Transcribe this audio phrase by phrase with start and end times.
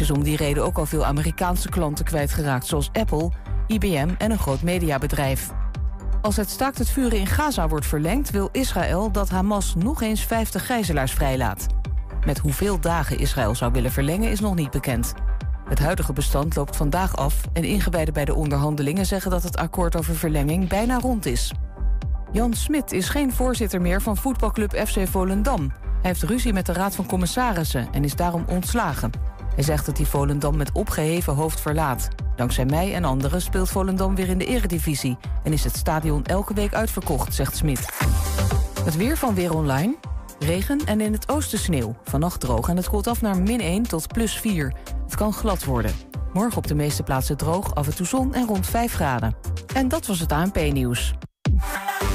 [0.00, 2.66] Is om die reden ook al veel Amerikaanse klanten kwijtgeraakt...
[2.66, 3.30] zoals Apple,
[3.66, 5.50] IBM en een groot mediabedrijf.
[6.22, 8.30] Als het staakt het vuren in Gaza wordt verlengd...
[8.30, 11.66] wil Israël dat Hamas nog eens 50 gijzelaars vrijlaat.
[12.26, 15.14] Met hoeveel dagen Israël zou willen verlengen is nog niet bekend.
[15.68, 17.40] Het huidige bestand loopt vandaag af...
[17.52, 21.52] en ingewijden bij de onderhandelingen zeggen dat het akkoord over verlenging bijna rond is.
[22.32, 25.72] Jan Smit is geen voorzitter meer van voetbalclub FC Volendam.
[25.80, 29.10] Hij heeft ruzie met de Raad van Commissarissen en is daarom ontslagen.
[29.54, 32.08] Hij zegt dat hij Volendam met opgeheven hoofd verlaat.
[32.36, 35.16] Dankzij mij en anderen speelt Volendam weer in de eredivisie...
[35.42, 37.88] en is het stadion elke week uitverkocht, zegt Smit.
[38.84, 39.96] Het weer van Weer Online.
[40.38, 41.94] Regen en in het oosten sneeuw.
[42.02, 44.72] Vannacht droog en het koelt af naar min 1 tot plus 4.
[45.04, 45.92] Het kan glad worden.
[46.32, 49.36] Morgen op de meeste plaatsen droog, af en toe zon en rond 5 graden.
[49.74, 51.14] En dat was het ANP-nieuws.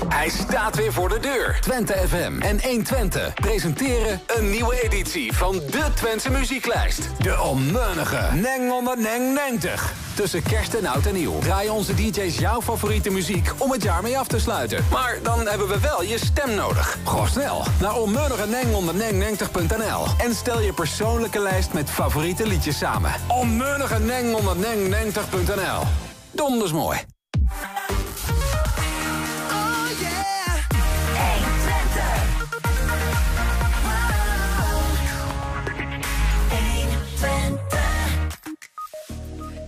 [0.08, 1.58] Hij staat weer voor de deur.
[1.62, 7.10] Twente FM en 120 presenteren een nieuwe editie van de Twentse muzieklijst.
[7.20, 9.94] De onmeunige Neng onder Neng 90.
[10.16, 14.02] Tussen kerst en oud en nieuw draaien onze DJ's jouw favoriete muziek om het jaar
[14.02, 14.86] mee af te sluiten.
[14.92, 16.98] Maar dan hebben we wel je stem nodig.
[17.06, 23.12] Ga snel naar onmeunige neng90.nl en stel je persoonlijke lijst met favoriete liedjes samen.
[23.28, 25.84] Onmeunige Neng onder neng90.nl.
[26.32, 26.98] Donders mooi.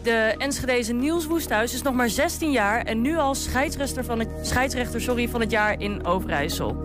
[0.04, 4.30] De Enschedeze Niels Woesthuis is nog maar 16 jaar en nu al scheidsrechter van het,
[4.42, 6.76] scheidsrechter, sorry, van het jaar in Overijssel.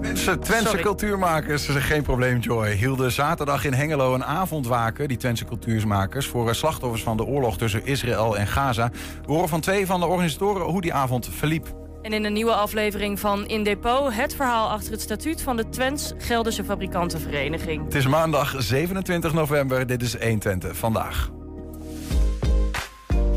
[0.00, 5.44] Twentse, Twentse cultuurmakers, is geen probleem Joy, hielden zaterdag in Hengelo een avondwaken, die Twentse
[5.44, 8.90] cultuurmakers, voor slachtoffers van de oorlog tussen Israël en Gaza.
[9.26, 11.74] We horen van twee van de organisatoren hoe die avond verliep.
[12.02, 15.68] En in een nieuwe aflevering van In Depot het verhaal achter het statuut van de
[15.68, 17.84] Twents Gelderse Fabrikantenvereniging.
[17.84, 21.30] Het is maandag 27 november, dit is 120 vandaag.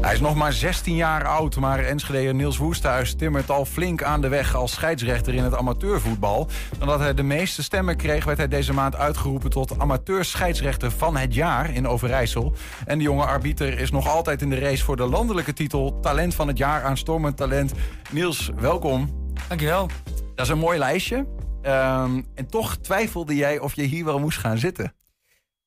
[0.01, 4.21] Hij is nog maar 16 jaar oud, maar Enschede Niels Woesthuis timmert al flink aan
[4.21, 6.47] de weg als scheidsrechter in het amateurvoetbal.
[6.79, 11.33] Nadat hij de meeste stemmen kreeg, werd hij deze maand uitgeroepen tot amateurscheidsrechter van het
[11.33, 12.53] jaar in Overijssel.
[12.85, 16.35] En de jonge arbiter is nog altijd in de race voor de landelijke titel Talent
[16.35, 17.73] van het jaar aan stormend talent.
[18.11, 19.31] Niels, welkom.
[19.47, 19.89] Dankjewel.
[20.35, 21.15] Dat is een mooi lijstje.
[21.17, 24.93] Um, en toch twijfelde jij of je hier wel moest gaan zitten.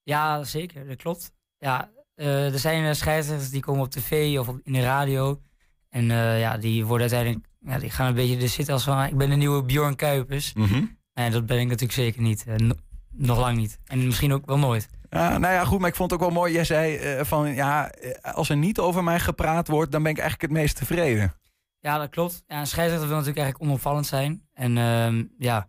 [0.03, 0.87] Ja, zeker.
[0.87, 1.33] Dat klopt.
[1.59, 5.41] Ja, er zijn uh, scheidsrechters die komen op tv of op, in de radio.
[5.89, 9.05] En uh, ja, die worden uiteindelijk, ja, die gaan een beetje de zitten als van,
[9.05, 10.55] ik ben de nieuwe Bjorn Kuipers.
[10.55, 10.99] Mm -hmm.
[11.13, 12.45] En dat ben ik natuurlijk zeker niet.
[12.57, 12.75] No,
[13.11, 13.79] nog lang niet.
[13.85, 14.89] En misschien ook wel nooit.
[15.11, 16.53] Ja, nou ja, goed, maar ik vond het ook wel mooi.
[16.53, 17.93] Jij zei van, ja,
[18.23, 21.35] als er niet over mij gepraat wordt, dan ben ik eigenlijk het meest tevreden.
[21.83, 22.43] Ja, dat klopt.
[22.47, 24.49] Ja, een scheidsrechter wil natuurlijk eigenlijk onopvallend zijn.
[24.53, 25.69] En ehm, ja,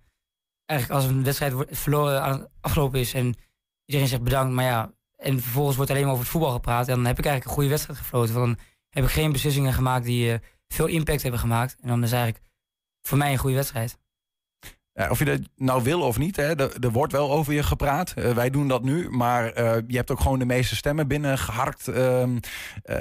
[0.65, 3.35] eigenlijk als een wedstrijd verloren afgelopen is en
[3.85, 4.91] iedereen zegt bedankt, maar ja,
[5.23, 6.87] en vervolgens wordt alleen maar over het voetbal gepraat.
[6.87, 8.33] En dan heb ik eigenlijk een goede wedstrijd gefloten.
[8.33, 11.75] Want dan heb ik geen beslissingen gemaakt die uh, veel impact hebben gemaakt.
[11.81, 12.43] En dan is eigenlijk
[13.01, 13.97] voor mij een goede wedstrijd.
[14.95, 17.63] Ja, of je dat nou wil of niet, hè, er, er wordt wel over je
[17.63, 18.13] gepraat.
[18.17, 21.87] Uh, wij doen dat nu, maar uh, je hebt ook gewoon de meeste stemmen binnengeharkt.
[21.87, 22.23] Uh,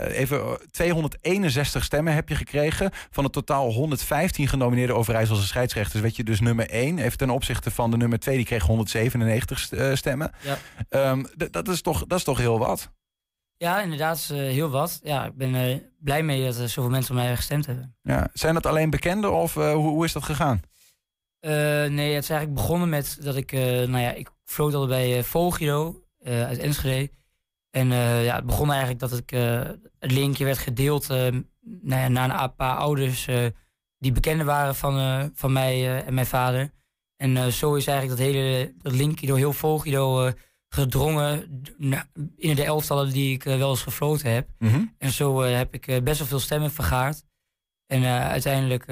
[0.09, 2.91] even 261 stemmen heb je gekregen.
[3.11, 6.99] Van het totaal 115 genomineerde Overijsselse scheidsrechters werd je dus nummer 1.
[6.99, 10.31] Even ten opzichte van de nummer 2, die kreeg 197 stemmen.
[10.41, 11.11] Ja.
[11.11, 12.91] Um, dat, is toch, dat is toch heel wat?
[13.57, 15.01] Ja, inderdaad, heel wat.
[15.03, 17.97] Ja, ik ben blij mee dat er zoveel mensen op mij gestemd hebben.
[18.03, 18.29] Ja.
[18.33, 20.61] Zijn dat alleen bekenden of hoe, hoe is dat gegaan?
[21.45, 21.51] Uh,
[21.87, 25.17] nee, het is eigenlijk begonnen met dat ik, uh, nou ja, ik floot al bij
[25.17, 27.13] uh, Volgiro uit Enschede.
[27.71, 27.89] En
[28.23, 29.31] ja, het begon eigenlijk dat ik,
[29.99, 31.45] het linkje werd gedeeld nou
[31.85, 33.29] ja, naar een paar ouders
[33.99, 36.71] die bekenden waren van, van mij en mijn vader.
[37.17, 40.31] En zo is eigenlijk dat hele dat linkje door heel Volgiro
[40.69, 41.63] gedrongen
[42.37, 44.49] in de elftallen die ik wel eens gefloten heb.
[44.59, 44.95] Mm -hmm.
[44.99, 47.23] En zo heb ik best wel veel stemmen vergaard.
[47.87, 48.85] En uiteindelijk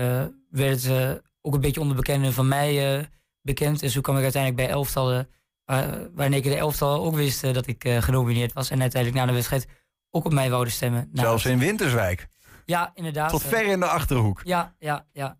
[0.50, 3.04] werd het ook een beetje onder bekenden van mij uh,
[3.42, 3.82] bekend.
[3.82, 5.28] En zo kwam ik uiteindelijk bij elftallen,
[5.66, 5.78] uh,
[6.14, 8.70] waarin ik de elftal ook wist uh, dat ik genomineerd was.
[8.70, 9.66] En uiteindelijk na de wedstrijd
[10.10, 11.08] ook op mij wouden stemmen.
[11.12, 12.28] Nou, Zelfs in Winterswijk?
[12.64, 13.30] Ja, inderdaad.
[13.30, 14.40] Tot ver in de Achterhoek?
[14.44, 15.38] Ja, ja, ja.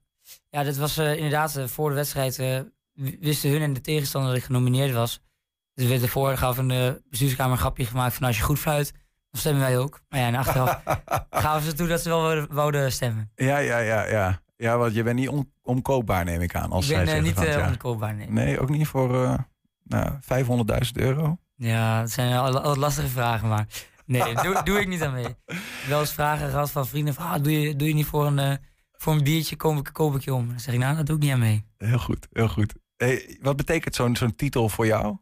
[0.51, 2.37] Ja, dat was inderdaad voor de wedstrijd
[3.21, 5.21] wisten hun en de tegenstander dat ik genomineerd was.
[5.75, 8.93] Dus werd ervoor gaf een de bestuurskamer een grapje gemaakt van als je goed fluit,
[9.31, 10.01] dan stemmen wij ook.
[10.09, 10.83] Maar ja, en achteraf
[11.31, 13.31] gaven ze toe dat ze wel wouden stemmen.
[13.35, 14.43] Ja, ja, ja, ja.
[14.57, 16.71] Ja, want je bent niet on omkoopbaar, neem ik aan.
[16.71, 18.13] Als ik ben uh, niet uh, ja.
[18.13, 18.31] nee.
[18.31, 19.39] Nee, ook niet voor uh,
[19.85, 20.13] nou,
[20.85, 21.39] 500.000 euro?
[21.57, 23.67] Ja, dat zijn altijd lastige vragen, maar
[24.07, 25.35] nee, doe, doe ik niet aan mee.
[25.89, 28.59] Wel eens vragen gehad van vrienden van, ah, doe, je, doe je niet voor een,
[28.93, 30.49] voor een biertje, koop ik, koop ik je om.
[30.49, 31.65] Dan zeg ik, nou, dat doe ik niet aan mee.
[31.77, 32.75] Heel goed, heel goed.
[32.97, 35.17] Hey, wat betekent zo'n zo'n titel voor jou?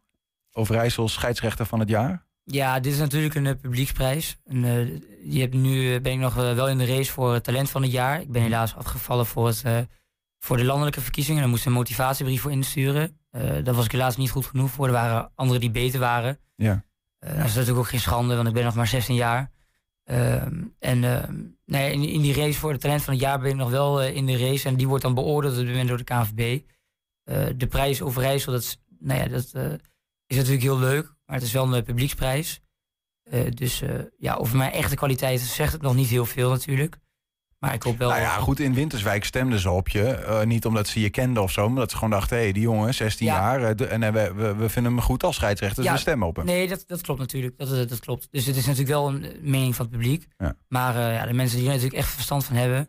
[0.53, 2.27] Overijssel scheidsrechter van het jaar?
[2.45, 4.39] Ja, dit is natuurlijk een uh, publieksprijs.
[4.45, 4.63] En,
[5.25, 7.91] je hebt nu ben ik nog wel in de race voor het talent van het
[7.91, 8.21] jaar.
[8.21, 9.89] Ik ben helaas afgevallen voor, het,
[10.39, 11.41] voor de landelijke verkiezingen.
[11.41, 13.19] Daar moest een motivatiebrief voor insturen.
[13.31, 14.87] daar was ik helaas niet goed genoeg voor.
[14.87, 16.39] Er waren anderen die beter waren.
[16.57, 16.85] Ja.
[17.19, 19.51] dat is natuurlijk ook geen schande, want ik ben nog maar 16 jaar.
[20.05, 23.51] Ehm, en ehm, nee, in, in, die race voor het talent van het jaar ben
[23.51, 24.69] ik nog wel in de race.
[24.69, 26.61] En die wordt dan beoordeeld op dit moment door de KNVB.
[27.57, 29.55] de prijs Overijssel, dat is, nou ja, dat
[30.27, 31.15] is natuurlijk heel leuk.
[31.27, 32.61] Maar het is wel een publieksprijs.
[33.33, 36.99] Uh, dus uh, ja, over mijn echte kwaliteit zegt het nog niet heel veel natuurlijk.
[37.59, 38.09] Maar ik hoop wel...
[38.09, 40.25] Nou ja, goed, in Winterswijk stemden ze op je.
[40.29, 42.37] Uh, niet omdat ze je kenden of zo, maar dat ze gewoon dachten...
[42.37, 43.35] hé, hey, die jongen, 16 ja.
[43.35, 46.45] jaar, en we, we, we, vinden hem goed als scheidsrechter, dus we stemmen op hem.
[46.45, 47.59] Nee, dat, dat klopt natuurlijk.
[47.59, 48.29] Dat, dat klopt.
[48.31, 50.27] Dus het is natuurlijk wel een mening van het publiek.
[50.37, 50.55] Ja.
[50.69, 52.89] Maar ja, de mensen die er natuurlijk echt verstand van hebben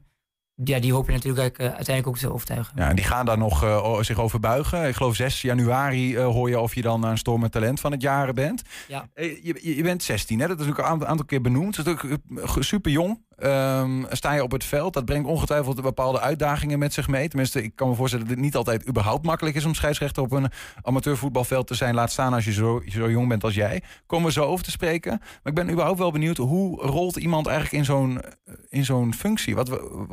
[0.64, 2.74] ja, die hoop je natuurlijk uh, uiteindelijk ook te overtuigen.
[2.76, 4.88] Ja, en die gaan daar nog uh, zich over buigen.
[4.88, 7.92] Ik geloof 6 januari uh, hoor je of je dan een Storm met Talent van
[7.92, 8.62] het jaren bent.
[8.88, 9.10] Ja.
[9.16, 10.48] Je, je, bent 16, hè?
[10.48, 11.76] dat is natuurlijk een aantal keer benoemd.
[11.76, 13.20] Dat is natuurlijk super jong.
[13.44, 17.28] Um, sta je op het veld, dat brengt ongetwijfeld bepaalde uitdagingen met zich mee.
[17.28, 20.32] Tenminste, ik kan me voorstellen dat het niet altijd überhaupt makkelijk is om scheidsrechter op
[20.32, 20.52] een
[20.82, 21.96] amateurvoetbalveld te zijn.
[21.96, 23.82] Laat staan als je zo, zo jong bent als jij.
[24.06, 25.18] Komen we zo over te spreken.
[25.20, 28.22] Maar ik ben überhaupt wel benieuwd, hoe rolt iemand eigenlijk in zo'n
[28.70, 29.56] in zo'n functie?
[29.56, 29.70] Wat,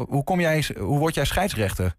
[0.08, 1.96] hoe, kom jij, hoe word jij scheidsrechter?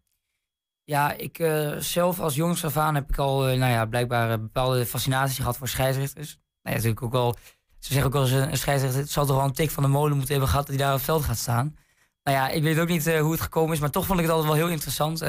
[0.83, 4.29] Ja, ik uh, zelf als jongens af aan heb ik al uh, nou ja, blijkbaar
[4.29, 6.33] een bepaalde fascinatie gehad voor scheidsrechters.
[6.33, 7.35] Nou ja, natuurlijk ook wel
[7.79, 10.11] ze zeggen ook eens, een scheidsrechter het zal toch wel een tik van de molen
[10.11, 11.75] moeten hebben gehad dat hij daar op het veld gaat staan.
[12.23, 14.33] Nou ja, ik weet ook niet hoe het gekomen is, maar toch vond ik het
[14.33, 15.21] altijd wel heel interessant.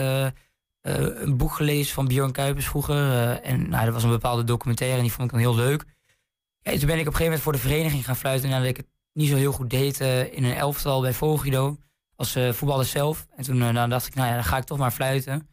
[0.81, 2.97] Een boek gelezen van Björn Kuipers vroeger.
[3.43, 5.85] en nou, dat was een bepaalde documentaire en die vond ik dan heel leuk.
[6.63, 8.51] Toen ben ik op een gegeven moment voor de vereniging gaan fluiten.
[8.51, 8.87] Nadat ik het
[9.19, 10.01] niet zo heel goed deed
[10.31, 11.77] in een elftal bij Vogido.
[12.17, 13.27] Als voetballer zelf.
[13.37, 15.49] En toen nou, dacht ik, nou ja, dan ga ik toch maar fluiten.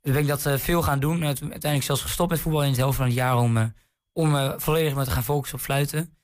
[0.00, 1.22] Toen ben ik dat veel gaan doen.
[1.22, 3.72] En uiteindelijk zelfs gestopt met voetbal in het helft van het jaar om,
[4.12, 6.16] om volledig met te gaan focussen op fluiten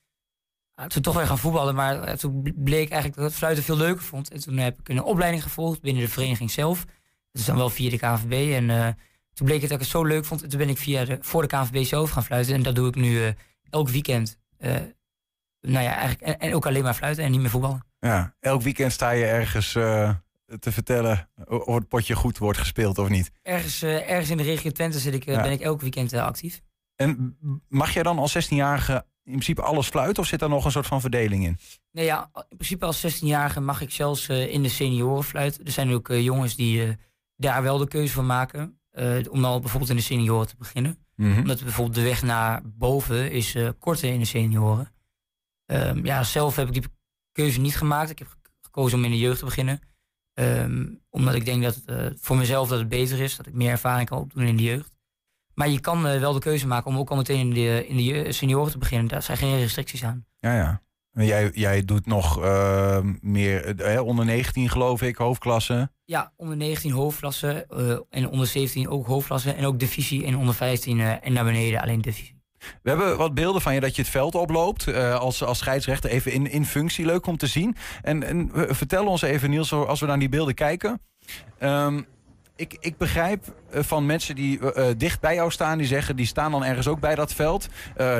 [0.87, 4.31] toen toch weer gaan voetballen, maar toen bleek eigenlijk dat ik fluiten veel leuker vond.
[4.31, 6.85] En toen heb ik een opleiding gevolgd binnen de vereniging zelf.
[7.31, 8.53] Dat is dan wel via de KNVB.
[8.53, 8.97] En
[9.33, 10.43] toen bleek het dat ik het zo leuk vond.
[10.43, 12.53] En toen ben ik via de, voor de KNVB zelf gaan fluiten.
[12.53, 13.33] En dat doe ik nu
[13.69, 14.37] elk weekend.
[15.67, 17.85] Nou ja, eigenlijk, en, en, ook alleen maar fluiten en niet meer voetballen.
[17.99, 19.71] Ja, elk weekend sta je ergens
[20.59, 23.31] te vertellen of het potje goed wordt gespeeld of niet.
[23.41, 26.61] Ergens, ergens in de regio Twente zit ik, ben ik elk weekend actief.
[26.95, 27.37] En
[27.67, 30.87] mag jij dan als 16-jarige in principe alles fluiten of zit daar nog een soort
[30.87, 31.57] van verdeling in?
[31.91, 35.65] Nee, ja, in principe als 16-jarige mag ik zelfs in de senioren fluiten.
[35.65, 36.97] Er zijn ook jongens die
[37.35, 38.79] daar wel de keuze van maken.
[39.29, 40.97] om al bijvoorbeeld in de senioren te beginnen.
[41.15, 41.39] Mm -hmm.
[41.39, 44.92] Omdat bijvoorbeeld de weg naar boven is korter in de senioren.
[45.65, 46.83] Um, ja, zelf heb ik die
[47.31, 48.09] keuze niet gemaakt.
[48.09, 49.79] Ik heb gekozen om in de jeugd te beginnen.
[50.39, 53.35] Um, omdat ik denk dat het, voor mezelf dat het beter is.
[53.35, 54.91] Dat ik meer ervaring kan opdoen in de jeugd.
[55.53, 57.97] Maar je kan uh, wel de keuze maken om ook al meteen in de, in
[57.97, 59.07] de senioren te beginnen.
[59.07, 60.25] Daar zijn geen restricties aan.
[60.39, 60.81] Ja, ja.
[61.11, 65.91] Jij, jij doet nog uh, meer uh, onder 19 geloof ik, hoofdklasse.
[66.05, 67.65] Ja, onder 19 hoofdklasse
[68.09, 69.51] en onder 17 ook hoofdklasse.
[69.51, 72.42] En ook divisie en onder 15 en naar beneden alleen divisie.
[72.81, 76.09] We hebben wat beelden van je dat je het veld oploopt als, als scheidsrechter.
[76.09, 77.75] Even in, in functie, leuk om te zien.
[78.01, 81.01] En, en vertel ons even Niels, als we naar die beelden kijken.
[81.59, 82.05] Um,
[82.55, 86.25] ik, ik begrijp eh, van mensen die uh, dicht bij jou staan, die zeggen, die
[86.25, 87.67] staan dan ergens ook bij dat veld.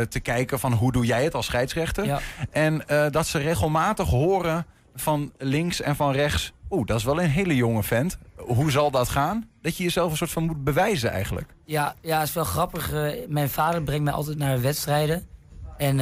[0.09, 2.05] Te kijken van hoe doe jij het als scheidsrechter.
[2.05, 2.19] Ja.
[2.51, 6.53] En dat ze regelmatig horen van links en van rechts.
[6.73, 8.17] Oeh, dat is wel een hele jonge vent.
[8.35, 9.49] Hoe zal dat gaan?
[9.61, 11.53] Dat je jezelf een soort van moet bewijzen eigenlijk.
[11.65, 12.91] Ja, ja is wel grappig.
[13.27, 15.27] mijn vader brengt mij altijd naar wedstrijden.
[15.77, 15.97] En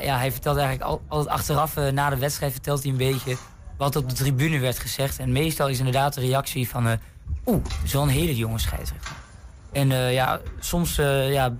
[0.00, 3.36] ja, hij vertelt eigenlijk altijd achteraf, na de wedstrijd, vertelt hij een beetje
[3.76, 5.18] wat op de tribune werd gezegd.
[5.18, 6.98] En meestal is inderdaad de reactie van
[7.46, 9.16] oeh, een hele jonge scheidsrechter.
[9.72, 11.56] En ja, soms ja,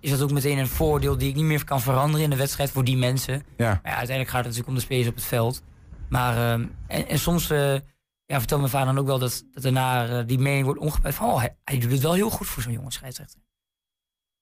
[0.00, 2.70] is dat ook meteen een voordeel die ik niet meer kan veranderen in de wedstrijd
[2.70, 3.42] voor die mensen.
[3.56, 3.66] Ja.
[3.66, 5.62] Maar ja, uiteindelijk gaat het natuurlijk om de spelers op het veld.
[6.08, 6.52] Maar uh,
[6.86, 10.64] en, en, soms ja, vertelt mijn vader dan ook wel dat, dat daarna die mening
[10.64, 13.40] wordt omgebouwd van oh, hij, hij, doet het wel heel goed voor zo'n jonge scheidsrechter.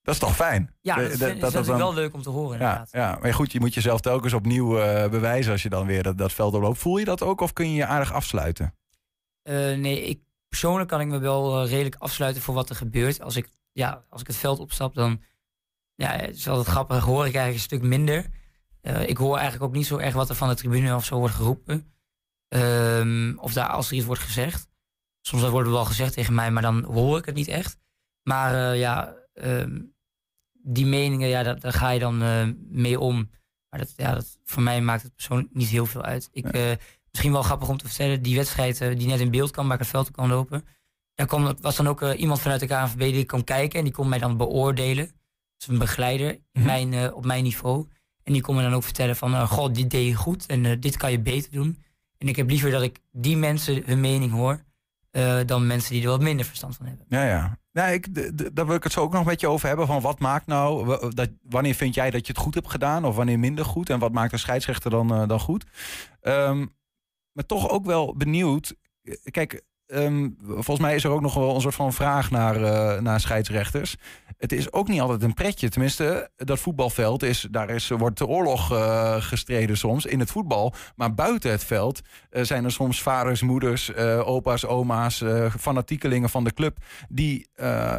[0.02, 0.74] Dat is toch fijn?
[0.80, 1.78] Ja, dat, vind, dat, dat, dat is dan...
[1.78, 2.58] wel leuk om te horen.
[2.58, 4.68] Ja, ja, maar goed, je moet jezelf telkens opnieuw
[5.08, 6.78] bewijzen als je dan weer dat, dat veld oploopt.
[6.78, 8.74] Voel je dat ook of kun je je aardig afsluiten?
[9.76, 13.22] nee, ik persoonlijk kan ik me wel uh, redelijk afsluiten voor wat er gebeurt.
[13.22, 15.22] Als ik, ja, als ik het veld opstap, dan
[15.94, 18.26] ja, het is altijd grappig, hoor ik eigenlijk een stuk minder.
[18.86, 21.18] Uh, ik hoor eigenlijk ook niet zo erg wat er van de tribune of zo
[21.18, 21.94] wordt geroepen.
[22.48, 24.68] Um, of daar als er iets wordt gezegd.
[25.20, 27.78] Soms wordt er wel gezegd tegen mij, maar dan hoor ik het niet echt.
[28.22, 29.94] Maar uh, ja, um,
[30.52, 32.18] die meningen, ja, daar, daar ga je dan
[32.68, 33.30] mee om.
[33.68, 36.28] Maar dat, ja, dat, voor mij maakt het persoonlijk niet heel veel uit.
[36.32, 36.76] Ik, ja
[37.16, 39.82] misschien wel grappig om te vertellen, die wedstrijd die net in beeld kwam, waar ik
[39.82, 40.64] het veld kan lopen.
[41.14, 44.08] Daar kwam, was dan ook iemand vanuit de KNVB die kon kijken en die kon
[44.08, 45.10] mij dan beoordelen.
[45.56, 47.86] Dus een begeleider mm mijn, op mijn niveau.
[48.26, 50.96] En die komen dan ook vertellen van, uh, god, dit deed je goed en dit
[50.96, 51.82] kan je beter doen.
[52.18, 54.62] En ik heb liever dat ik die mensen hun mening hoor,
[55.46, 57.06] dan mensen die er wat minder verstand van hebben.
[57.08, 57.58] Ja, ja.
[57.72, 58.14] Nou, ik,
[58.56, 59.86] daar wil ik het zo ook nog met je over hebben.
[59.86, 63.16] Van wat maakt nou, dat, wanneer vind jij dat je het goed hebt gedaan of
[63.16, 63.90] wanneer minder goed?
[63.90, 65.66] En wat maakt een scheidsrechter dan, dan goed?
[66.22, 66.74] Um,
[67.32, 68.74] maar toch ook wel benieuwd.
[69.30, 73.00] Kijk, Ehm, volgens mij is er ook nog wel een soort van vraag naar, uh,
[73.00, 73.96] naar scheidsrechters.
[74.36, 75.68] Het is ook niet altijd een pretje.
[75.68, 80.74] Tenminste, dat voetbalveld is, daar is, wordt de oorlog uh, gestreden soms in het voetbal.
[80.96, 82.00] Maar buiten het veld
[82.30, 85.24] uh, zijn er soms vaders, moeders, opa's, oma's,
[85.58, 86.76] fanatiekelingen van de club
[87.08, 87.48] die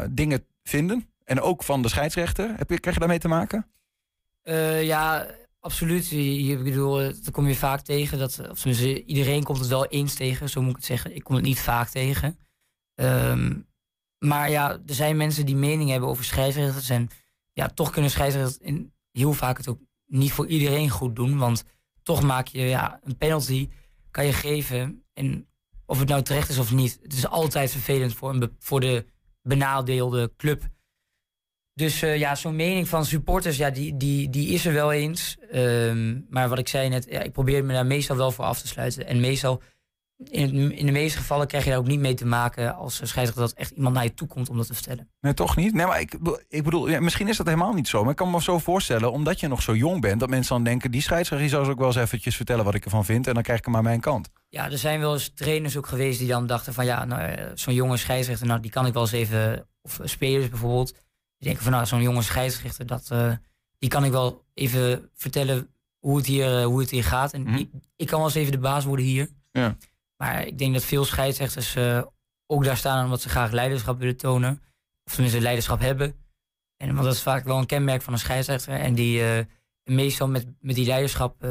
[0.10, 1.10] dingen vinden.
[1.24, 2.53] En ook van de scheidsrechter.
[2.56, 3.67] Heb je, krijg je daarmee te maken?
[4.82, 5.25] ja,
[5.67, 6.07] Absoluut.
[6.07, 8.19] Je, bedoel, eh, dat kom je vaak tegen.
[8.19, 11.15] Dat, of iedereen komt het wel eens tegen, zo moet ik het zeggen.
[11.15, 12.38] Ik kom het niet vaak tegen.
[12.95, 13.59] Ehm,
[14.17, 16.89] maar ja, er zijn mensen die mening hebben over scheidsrechters.
[16.89, 17.09] En
[17.53, 21.38] ja, toch kunnen scheidsrechters in, heel vaak het ook niet voor iedereen goed doen.
[21.38, 21.63] Want
[22.03, 23.69] toch maak je ja, een penalty,
[24.12, 25.03] kan je geven.
[25.13, 25.47] En
[25.86, 27.00] of het nou terecht is of niet.
[27.01, 29.05] Het is altijd vervelend voor, een, voor de
[29.41, 30.63] benadeelde club.
[31.77, 35.38] Dus uh, ja, zo'n mening van supporters, ja, die, die, die is er wel eens.
[35.53, 38.62] Um, maar wat ik zei net, ja, ik probeer me daar meestal wel voor af
[38.62, 39.07] te sluiten.
[39.07, 39.62] En meestal,
[40.24, 43.41] in, in de meeste gevallen krijg je daar ook niet mee te maken als scheidsrechter
[43.41, 45.10] dat echt iemand naar je toe komt om dat te vertellen.
[45.22, 45.74] Nee, toch niet?
[45.74, 46.17] Nee, maar ik,
[46.48, 48.01] ik bedoel, ja, misschien is dat helemaal niet zo.
[48.01, 50.63] Maar ik kan me zo voorstellen, omdat je nog zo jong bent, dat mensen dan
[50.63, 53.27] denken, die scheidsrechter zou ook wel eens eventjes vertellen wat ik ervan vind.
[53.27, 54.29] En dan krijg ik hem aan mijn kant.
[54.50, 57.74] Ja, er zijn wel eens trainers ook geweest die dan dachten van ja, nou, zo'n
[57.74, 60.93] jonge scheidsrechter, nou, die kan ik wel eens even, of spelers bijvoorbeeld
[61.38, 63.34] die denken van nou, zo'n jonge scheidsrechter, dat, uh,
[63.77, 67.34] die kan ik wel even vertellen hoe het hier, uh, hoe het hier gaat.
[67.34, 69.29] En mm ik kan wel eens even de baas worden hier.
[69.51, 69.77] Ja.
[70.17, 72.01] Maar ik denk dat veel scheidsrechters uh,
[72.46, 74.62] ook daar staan omdat ze graag leiderschap willen tonen.
[75.03, 76.15] Of tenminste leiderschap hebben.
[76.77, 78.74] En, want dat is vaak wel een kenmerk van een scheidsrechter.
[78.74, 79.46] En die
[79.84, 81.48] meestal met, met die leiderschap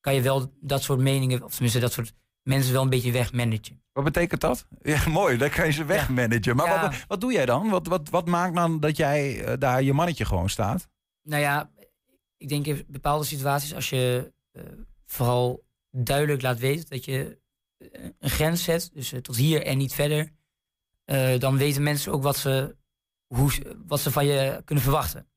[0.00, 3.82] kan je wel dat soort meningen, of tenminste dat soort mensen wel een beetje wegmanagen.
[3.92, 4.66] Wat betekent dat?
[4.82, 6.56] Ja, mooi, dan kan je ze wegmanagen.
[6.56, 7.68] Maar wat, wat doe jij dan?
[7.68, 10.88] Wat, wat, wat maakt dan dat jij uh, daar je mannetje gewoon staat?
[11.22, 11.70] Nou ja,
[12.36, 14.62] ik denk in bepaalde situaties als je uh,
[15.06, 17.38] vooral duidelijk laat weten dat je
[17.78, 20.30] uh, een grens zet, dus tot hier en niet verder,
[21.38, 22.76] dan weten mensen ook wat ze,
[23.26, 23.50] hoe,
[23.86, 25.28] wat ze van je kunnen verwachten.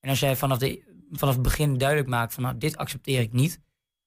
[0.00, 3.32] En als jij vanaf, de, vanaf het begin duidelijk maakt van nou, dit accepteer ik
[3.32, 3.60] niet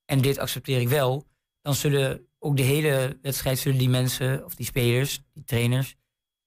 [0.05, 1.27] en dit accepteer ik wel,
[1.61, 5.95] dan zullen ook de hele wedstrijd zullen die mensen, of die spelers, die trainers,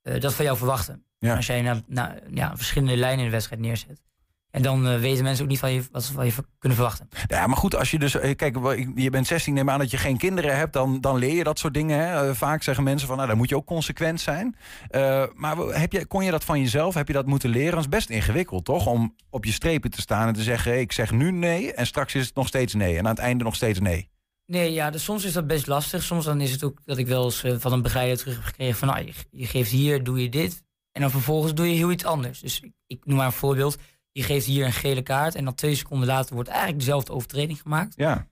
[0.02, 1.04] uh, dat van jou verwachten.
[1.20, 4.04] Als jij na, na, ja, verschillende lijnen in de wedstrijd neerzet.
[4.50, 7.08] En dan uh, weten mensen ook niet van je, wat ze van je kunnen verwachten.
[7.26, 8.14] Ja, maar goed, als je dus.
[8.14, 8.56] Eh, kijk,
[8.94, 10.72] je bent 16, neem aan dat je geen kinderen hebt.
[10.72, 11.98] Dan, dan leer je dat soort dingen.
[11.98, 12.34] Hè?
[12.34, 13.16] vaak zeggen mensen van.
[13.16, 14.56] Nou, dan moet je ook consequent zijn.
[14.90, 16.94] Uh, maar heb je, kon je dat van jezelf?
[16.94, 17.70] Heb je dat moeten leren?
[17.70, 18.86] Dat is best ingewikkeld, toch?
[18.86, 21.72] Om op je strepen te staan en te zeggen: hey, ik zeg nu nee.
[21.72, 22.98] En straks is het nog steeds nee.
[22.98, 24.10] En aan het einde nog steeds nee.
[24.46, 26.02] Nee, ja, dus soms is dat best lastig.
[26.02, 28.44] Soms dan is het ook dat ik wel eens uh, van een begeleider terug heb
[28.44, 28.88] gekregen van...
[28.88, 30.64] Nou, je, je, geeft hier, doe je dit.
[30.92, 32.40] En dan vervolgens doe je heel iets anders.
[32.40, 33.76] Dus ik, ik, noem maar een voorbeeld.
[34.12, 37.60] Je geeft hier een gele kaart en dan twee seconden later wordt eigenlijk dezelfde overtreding
[37.60, 37.94] gemaakt.
[37.96, 38.28] Ja.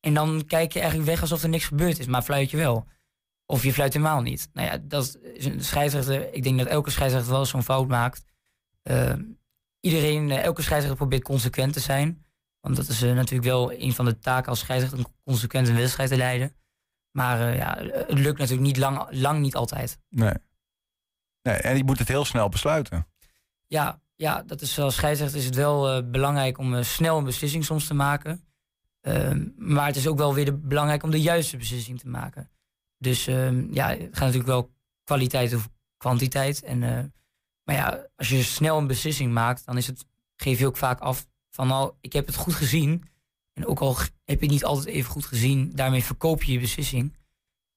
[0.00, 2.86] En dan kijk je eigenlijk weg alsof er niks gebeurd is, maar fluit je wel.
[3.46, 4.48] Of je fluit helemaal niet.
[4.52, 6.34] Nou ja, dat is een scheidsrechter...
[6.34, 8.24] Ik denk dat elke scheidsrechter wel zo'n fout maakt.
[8.90, 9.12] Uh,
[9.80, 12.24] iedereen, uh, elke scheidsrechter probeert consequent te zijn...
[12.60, 15.76] Want dat is uh, natuurlijk wel een van de taken als scheidsrechter om consequent een
[15.76, 16.54] wedstrijd te leiden.
[17.10, 19.98] Maar uh, ja, het lukt natuurlijk niet lang, lang niet altijd.
[20.08, 20.34] Nee.
[21.42, 21.54] nee.
[21.54, 23.06] En je moet het heel snel besluiten.
[23.66, 27.64] Ja, ja dat is als scheidsrechter is het wel uh, belangrijk om snel een beslissing
[27.64, 28.44] soms te maken.
[29.00, 32.50] Ehm, maar het is ook wel weer de, belangrijk om de juiste beslissing te maken.
[32.98, 34.70] Dus ehm, ja, het gaat natuurlijk wel
[35.04, 36.62] kwaliteit of kwantiteit.
[36.62, 36.78] En,
[37.64, 41.00] maar ja, als je snel een beslissing maakt, dan is het, geef je ook vaak
[41.00, 43.04] af van nou, ik heb het goed gezien.
[43.52, 47.16] En ook al heb je niet altijd even goed gezien, daarmee verkoop je je beslissing.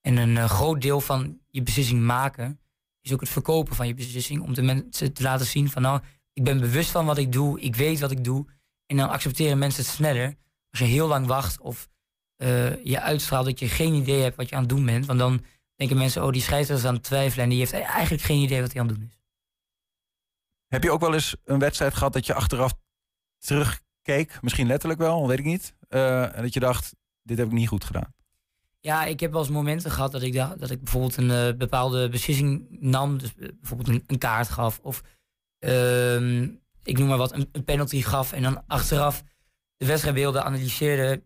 [0.01, 2.59] En een uh, groot deel van je beslissing maken
[3.01, 4.41] is ook het verkopen van je beslissing.
[4.41, 6.01] Om de mensen te laten zien van nou,
[6.33, 8.45] ik ben bewust van wat ik doe, ik weet wat ik doe.
[8.85, 10.35] En dan accepteren mensen het sneller.
[10.69, 11.89] Als je heel lang wacht of
[12.37, 15.05] uh, je uitstraalt dat je geen idee hebt wat je aan het doen bent.
[15.05, 18.23] Want dan denken mensen, oh die scheidsrechter is aan het twijfelen en die heeft eigenlijk
[18.23, 19.21] geen idee wat hij aan het doen is.
[20.67, 22.73] Heb je ook wel eens een wedstrijd gehad dat je achteraf
[23.45, 25.75] terugkeek, misschien letterlijk wel, weet ik niet.
[25.89, 28.13] Uh, en dat je dacht, dit heb ik niet goed gedaan.
[28.79, 32.09] Ja, ik heb wel eens momenten gehad dat ik dat ik bijvoorbeeld een uh, bepaalde
[32.09, 33.17] beslissing nam.
[33.17, 34.79] Dus bijvoorbeeld een, kaart gaf.
[34.79, 35.01] Of
[35.59, 36.41] uh,
[36.83, 38.31] ik noem maar wat, een, penalty gaf.
[38.31, 39.23] En dan achteraf
[39.77, 41.23] de wedstrijdbeelden analyseerde.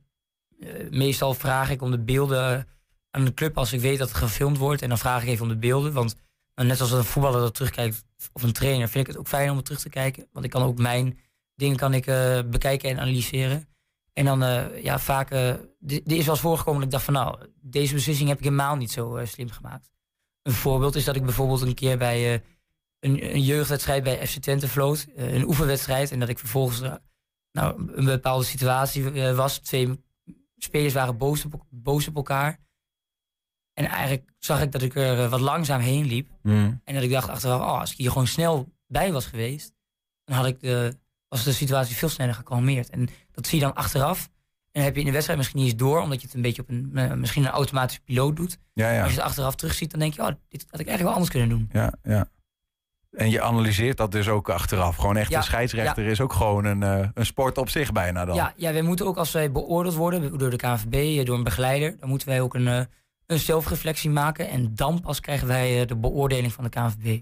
[0.89, 2.67] Meestal vraag ik om de beelden
[3.11, 4.81] aan de club als ik weet dat het gefilmd wordt.
[4.81, 5.93] En dan vraag ik even om de beelden.
[5.93, 6.15] Want
[6.55, 9.55] net als een voetballer dat terugkijkt, of een trainer, vind ik het ook fijn om
[9.55, 10.27] het terug te kijken.
[10.31, 11.17] Want ik kan ook mijn
[11.57, 13.67] dingen kan ik uh, bekijken en analyseren.
[14.13, 14.39] En dan
[14.81, 15.29] ja, vaak,
[15.79, 18.75] dit is wel eens voorgekomen dat ik dacht van nou, deze beslissing heb ik helemaal
[18.75, 19.91] niet zo slim gemaakt.
[20.41, 22.33] Een voorbeeld is dat ik bijvoorbeeld een keer bij
[22.99, 26.81] een, een jeugdwedstrijd bij FC Twente vloot, een oefenwedstrijd, en dat ik vervolgens
[27.51, 29.57] nou, een bepaalde situatie was.
[29.57, 30.03] Twee
[30.57, 32.59] spelers waren boos op, boos op elkaar.
[33.73, 36.29] En eigenlijk zag ik dat ik er eh, wat langzaam heen liep.
[36.41, 36.81] Mm.
[36.83, 39.73] En dat ik dacht achteraf, oh, als ik hier gewoon snel bij was geweest,
[40.23, 40.97] dan had ik de,
[41.37, 42.89] was de situatie veel sneller gekalmeerd.
[42.89, 44.23] En dat zie je dan achteraf.
[44.23, 44.29] En
[44.71, 46.61] dan heb je in de wedstrijd misschien niet eens door, omdat je het een beetje
[46.61, 48.57] op een, uh, misschien een automatische piloot doet.
[48.73, 49.01] Ja, ja.
[49.01, 51.29] Als je het achteraf terugziet, dan denk je, oh, dit had ik eigenlijk wel anders
[51.29, 51.69] kunnen doen.
[51.71, 52.29] Ja, ja.
[53.11, 54.95] En je analyseert dat dus ook achteraf.
[54.95, 58.25] Gewoon echt, ja, een scheidsrechter is ook gewoon een, uh, een sport op zich bijna
[58.25, 58.35] dan.
[58.35, 61.95] Ja, ja, wij moeten ook als wij beoordeeld worden door de KNVB, door een begeleider,
[61.99, 62.87] dan moeten wij ook een
[63.27, 64.49] een zelfreflectie maken.
[64.49, 67.21] En dan pas krijgen wij eh, de beoordeling van de KNVB.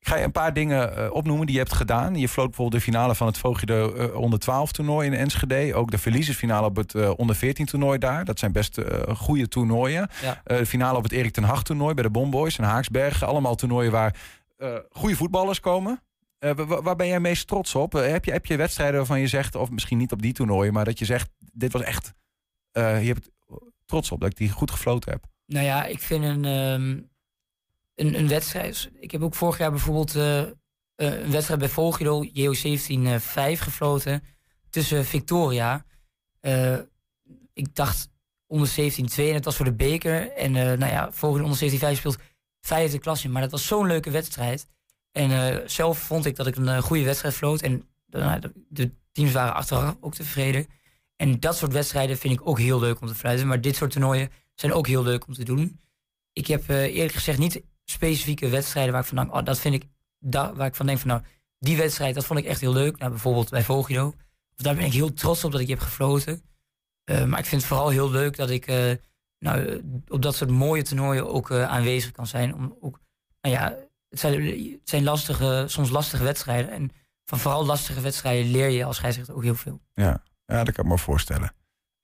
[0.00, 2.14] Ik ga je een paar dingen eh, opnoemen die je hebt gedaan.
[2.14, 5.74] Je floot bijvoorbeeld de finale van het Voogje uh, onder 12 toernooi in Enschede.
[5.74, 8.24] Ook de verliezersfinale op het uh, onder 14 toernooi daar.
[8.24, 8.80] Dat zijn best
[9.16, 10.08] goede toernooien.
[10.44, 13.26] de finale op het Erik ten Hag toernooi bij de Bomboys en Haaksbergen.
[13.26, 14.16] Allemaal toernooien waar
[14.90, 16.02] goede voetballers komen.
[16.82, 17.92] waar ben jij meest trots op?
[17.92, 20.84] heb, je, heb je wedstrijden waarvan je zegt, of misschien niet op die toernooien, maar
[20.84, 22.14] dat je zegt, dit was echt,
[22.72, 23.30] je hebt
[23.86, 25.24] trots op dat ik die goed gefloten heb?
[25.46, 27.09] Nou ja, ik vind een, um,
[27.94, 28.90] een, een, wedstrijd.
[29.00, 30.38] Ik heb ook vorig jaar bijvoorbeeld uh,
[30.96, 34.22] een wedstrijd bij Volgiro, JO 17 5 gefloten.
[34.70, 35.84] Tussen Victoria.
[37.52, 38.08] Ik dacht
[38.46, 40.32] onder 17 2 en het was voor de beker.
[40.32, 42.18] En nou ja, Volgiro onder 17 5 speelt
[42.60, 43.28] vijfde klasje.
[43.28, 44.66] Maar dat was zo'n leuke wedstrijd.
[45.12, 47.62] En zelf vond ik dat ik een goede wedstrijd floot.
[47.62, 50.66] En nou, de, teams waren achteraf ook tevreden.
[51.16, 53.46] En dat soort wedstrijden vind ik ook heel leuk om te fluiten.
[53.46, 55.80] Maar dit soort toernooien zijn ook heel leuk om te doen.
[56.32, 59.86] Ik heb eerlijk gezegd niet specifieke wedstrijden waar ik van denk, oh, dat vind ik,
[60.18, 61.22] da, waar ik van denk van nou,
[61.58, 62.98] die wedstrijd, dat vond ik echt heel leuk.
[62.98, 64.06] Nou, bijvoorbeeld bij Vogido.
[64.56, 66.42] Of daar ben ik heel trots op dat ik heb gefloten.
[67.10, 68.92] Uh, maar ik vind het vooral heel leuk dat ik uh,
[69.38, 72.54] nou, op dat soort mooie toernooien ook aanwezig kan zijn.
[72.54, 73.00] Om ook,
[73.40, 73.76] nou ja,
[74.08, 76.70] het zijn, het zijn lastige, soms lastige wedstrijden.
[76.70, 76.90] En
[77.24, 79.80] van vooral lastige wedstrijden leer je als scheidsrechter ook heel veel.
[79.94, 81.52] Ja, ja dat kan ik me voorstellen.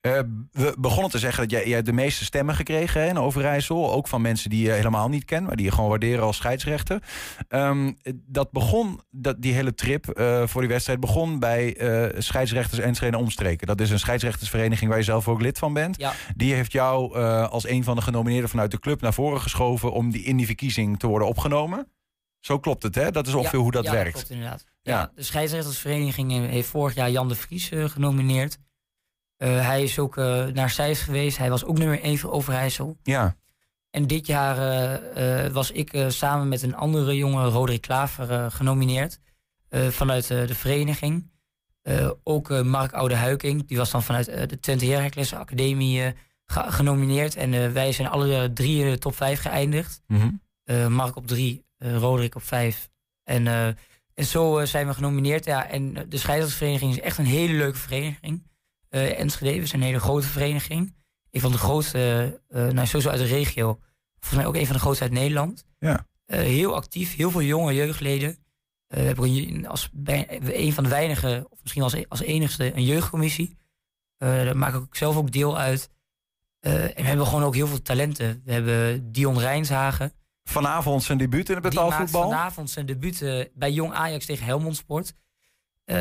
[0.07, 0.19] Uh,
[0.51, 3.93] we begonnen te zeggen dat jij, jij de meeste stemmen gekregen hè, in Overijssel.
[3.93, 7.03] Ook van mensen die je helemaal niet kent, maar die je gewoon waarderen als scheidsrechter.
[7.49, 12.99] Um, dat begon, dat, die hele trip uh, voor die wedstrijd begon bij uh, scheidsrechters
[12.99, 13.67] en omstreken.
[13.67, 15.97] Dat is een scheidsrechtersvereniging waar je zelf ook lid van bent.
[15.99, 16.13] Ja.
[16.35, 17.15] Die heeft jou
[17.49, 20.45] als een van de genomineerden vanuit de club naar voren geschoven om die, in die
[20.45, 21.91] verkiezing te worden opgenomen.
[22.39, 23.11] Zo klopt het, hè?
[23.11, 24.13] Dat is ongeveer hoe dat ja, werkt.
[24.13, 24.65] Dat klopt inderdaad.
[24.81, 25.11] Ja.
[25.15, 28.57] de scheidsrechtersvereniging heeft vorig jaar Jan de Vries genomineerd.
[29.37, 31.37] Uh, hij is ook uh, naar Zeist geweest.
[31.37, 32.97] Hij was ook nummer 1 voor Overijssel.
[33.03, 33.35] Ja.
[33.89, 34.57] En dit jaar
[35.17, 39.19] uh, was ik samen met een andere jongen, Roderick Klaver, genomineerd.
[39.69, 41.31] vanuit de vereniging.
[42.23, 46.13] ook Mark Oude Huiking, die was dan vanuit de Twente Heracles Academie
[46.45, 47.35] genomineerd.
[47.35, 50.01] En wij zijn alle drie in de top 5 geëindigd.
[50.07, 50.41] Mm
[50.87, 52.89] Mark op 3, Roderick op 5.
[53.23, 53.47] En,
[54.13, 55.45] en zo zijn we genomineerd.
[55.45, 58.47] Ja, en de scheidsrechtersvereniging is echt een hele leuke vereniging
[58.89, 59.59] uh, Enschede.
[59.59, 60.95] We zijn een hele grote vereniging.
[61.31, 63.79] Een van de grootste, uh, nou sowieso uit de regio.
[64.19, 65.65] Volgens mij ook een van de grootste uit Nederland.
[65.79, 66.05] Ja.
[66.25, 68.37] Heel actief, heel veel jonge jeugdleden.
[68.87, 73.57] we hebben als bij, een van de weinige, of misschien als, als enigste, een jeugdcommissie.
[74.17, 75.89] daar maak ik zelf ook deel uit.
[76.59, 78.41] en we hebben gewoon ook heel veel talenten.
[78.45, 80.13] We hebben Dion Rijnshagen.
[80.43, 82.29] Vanavond zijn debuut in het betaalvoetbal?
[82.29, 85.13] vanavond zijn debuut bij Jong Ajax tegen Helmond Sport.
[85.87, 85.97] Eh,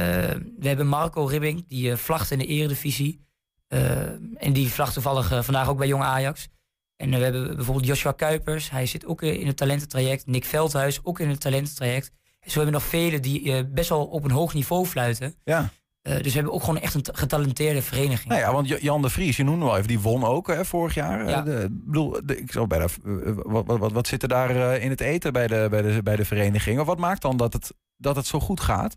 [0.58, 3.24] we hebben Marco Ribbing, die uh, vlagt in de eredivisie.
[3.68, 4.00] Uh,
[4.36, 6.48] en die vlagt toevallig vandaag ook bij Jong Ajax.
[6.96, 8.70] En we hebben bijvoorbeeld Joshua Kuipers.
[8.70, 10.26] Hij zit ook in het talententraject.
[10.26, 12.10] Nick Veldhuis, ook in het talententraject.
[12.40, 15.34] En zo hebben we nog velen die best wel op een hoog niveau fluiten.
[15.44, 15.70] Ja.
[16.02, 18.28] dus we hebben ook gewoon echt een getalenteerde vereniging.
[18.28, 20.94] Nou ja, want Jan de Vries, je noemde wel even, die won ook hè, vorig
[20.94, 21.28] jaar.
[21.28, 21.42] Ja.
[21.42, 22.86] De, bedoel, ik zou bijna,
[23.34, 26.16] wat, wat, wat, wat zit er daar in het eten bij de, bij, de, bij
[26.16, 26.80] de vereniging?
[26.80, 28.96] Of wat maakt dan dat het, dat het zo goed gaat?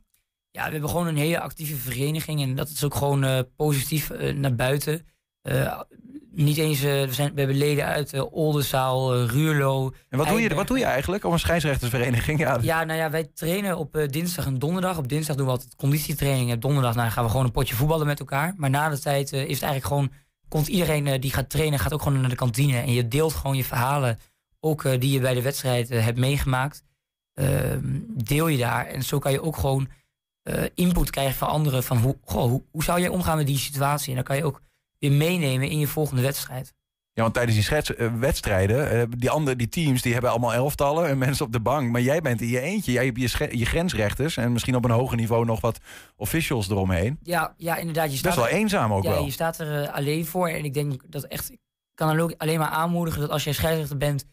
[0.51, 4.09] Ja, we hebben gewoon een hele actieve vereniging en dat is ook gewoon uh, positief
[4.09, 5.07] uh, naar buiten.
[5.43, 5.81] Uh,
[6.31, 9.93] niet eens, we, zijn, we hebben leden uit Oldenzaal, Ruurlo.
[10.09, 12.39] En wat doe, je, wat doe je eigenlijk op een scheidsrechtersvereniging?
[12.39, 14.97] Ja, ja nou ja, wij trainen op dinsdag en donderdag.
[14.97, 16.51] Op dinsdag doen we altijd conditietraining.
[16.51, 18.53] En donderdag nou, gaan we gewoon een potje voetballen met elkaar.
[18.57, 20.11] Maar na de tijd is het eigenlijk gewoon...
[20.47, 22.77] Komt iedereen die gaat trainen, gaat ook gewoon naar de kantine.
[22.77, 24.19] En je deelt gewoon je verhalen,
[24.59, 26.83] ook die je bij de wedstrijd hebt meegemaakt.
[27.33, 28.85] Ehm, deel je daar.
[28.85, 29.89] En zo kan je ook gewoon
[30.49, 31.83] uh, input krijgen van anderen.
[31.83, 34.09] Van hoe, goh, hoe, hoe, zou jij omgaan met die situatie?
[34.09, 34.61] En dan kan je ook
[34.97, 36.73] weer meenemen in je volgende wedstrijd.
[37.13, 40.53] Ja, want tijdens die schets, eh, wedstrijden, eh, die andere die teams, die hebben allemaal
[40.53, 41.91] elftallen en mensen op de bank.
[41.91, 42.91] Maar jij bent in je eentje.
[42.91, 45.79] Jij hebt je, je grensrechters en misschien op een hoger niveau nog wat
[46.15, 47.19] officials eromheen.
[47.23, 48.11] Ja, ja inderdaad.
[48.11, 49.25] Je staat Best wel er- eenzaam ook ja, wel.
[49.25, 50.49] je staat er eh, alleen voor.
[50.49, 51.51] En ik denk dat echt.
[51.51, 51.59] Ik
[51.93, 54.25] kan dan ook alleen maar aanmoedigen dat als jij scheidsrechter bent.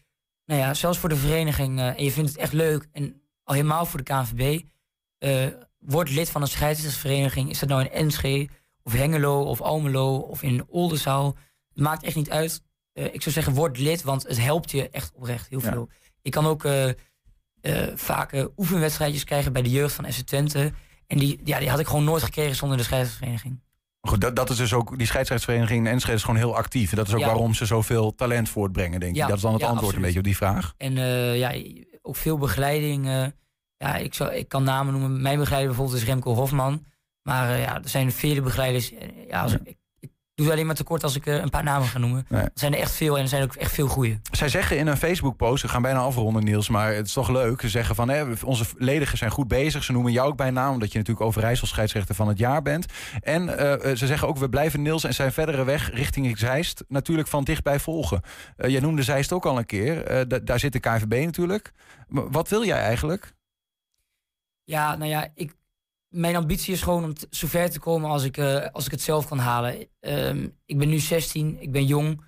[0.45, 1.79] Nou ja, zelfs voor de vereniging.
[1.79, 2.87] eh, en je vindt het echt leuk.
[2.91, 4.61] En al helemaal voor de KNVB.
[5.87, 7.49] Word lid van een scheidsrechtersvereniging.
[7.49, 8.49] Is dat nou in Enschede,
[8.83, 11.35] of Hengelo, of Almelo, of in Oldenzaal.
[11.73, 12.61] Het maakt echt niet uit.
[12.93, 15.71] Eh, ik zou zeggen, word lid, want het helpt je echt oprecht heel Ja.
[15.71, 15.89] veel.
[16.21, 16.89] Je kan ook eh,
[17.95, 20.71] vaak oefenwedstrijdjes krijgen bij de jeugd van FC Twente.
[21.07, 23.61] En die, ja, die had ik gewoon nooit gekregen zonder de scheidsrechtersvereniging.
[24.01, 26.89] Goed, dat, dat is dus ook, die scheidsrechtsvereniging in Enschede is gewoon heel actief.
[26.91, 27.25] En dat is ook Ja.
[27.25, 29.17] waarom ze zoveel talent voortbrengen, denk ik.
[29.17, 29.95] Ja, Dat is dan het antwoord absoluut.
[29.95, 30.73] een beetje op die vraag.
[30.77, 30.93] En
[31.37, 31.53] ja,
[32.01, 33.33] ook veel begeleiding.
[33.77, 35.21] Ja, ik, zou, ik kan namen noemen.
[35.21, 36.85] Mijn begeleider bijvoorbeeld is Remco Hofman.
[37.21, 38.93] Maar eh, ja, er zijn vele begeleiders.
[38.93, 41.63] Eh, Ja, als ik, ik doe het alleen maar tekort als ik eh, een paar
[41.63, 42.25] namen ga noemen.
[42.29, 42.41] Nee.
[42.41, 44.19] Er zijn er echt veel en er zijn ook echt veel goede.
[44.31, 47.61] Zij zeggen in een Facebook-post, we gaan bijna afronden Niels, maar het is toch leuk.
[47.61, 49.83] Ze zeggen van, hè, onze ledigen zijn goed bezig.
[49.83, 52.85] Ze noemen jou ook bij naam, omdat je natuurlijk Overijssel scheidsrechter van het jaar bent.
[53.21, 53.47] En
[53.97, 57.79] ze zeggen ook, we blijven Niels en zijn verdere weg richting Zeist natuurlijk van dichtbij
[57.79, 58.21] volgen.
[58.57, 60.27] Jij noemde Zeist ook al een keer.
[60.27, 61.71] Da- daar zit de KNVB natuurlijk.
[62.07, 63.33] Maar wat wil jij eigenlijk?
[64.67, 65.55] Ja, nou ja, ik,
[66.09, 69.01] mijn ambitie is gewoon om zo ver te komen als ik, eh, als ik het
[69.01, 69.87] zelf kan halen.
[69.99, 72.21] Ehm, ik ben nu 16, ik ben jong.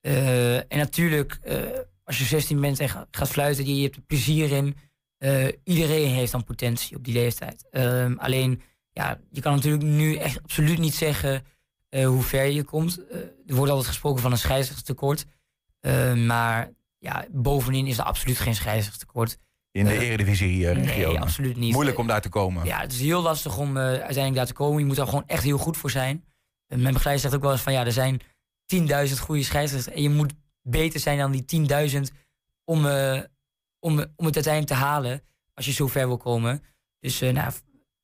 [0.00, 1.56] Eh, en natuurlijk, eh,
[2.04, 4.76] als je 16 bent en ga- gaat fluiten, je, je hebt er plezier in.
[5.64, 7.68] Iedereen heeft dan potentie op die leeftijd.
[7.70, 11.44] Ehm, alleen, ja, je kan natuurlijk nu echt absoluut niet zeggen
[11.90, 13.00] hoe ver je komt.
[13.46, 15.24] Er wordt altijd gesproken van een scheidsrechtstekort.
[15.80, 19.38] Eh, maar ja, bovenin is er absoluut geen scheidsrechtstekort.
[19.72, 20.76] In de Eh, eredivisie eh.
[20.76, 21.72] Nee, absoluut niet.
[21.72, 22.64] Moeilijk om daar te komen.
[22.64, 24.78] Ja, het is heel lastig om eh, uiteindelijk daar te komen.
[24.78, 26.24] Je moet er gewoon echt heel goed voor zijn.
[26.66, 28.20] En mijn begeleider zegt ook wel eens van ja, er zijn
[28.74, 29.94] 10.000 goede scheidsrechters.
[29.94, 30.32] En je moet
[30.62, 32.00] beter zijn dan die 10.000
[32.64, 33.20] om, eh,
[33.78, 35.22] om, om het uiteindelijk te halen.
[35.54, 36.62] Als je zo ver wil komen.
[37.00, 37.52] Dus nou,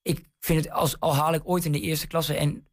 [0.02, 2.66] ik vind het, als, al haal ik ooit in de eerste klasse en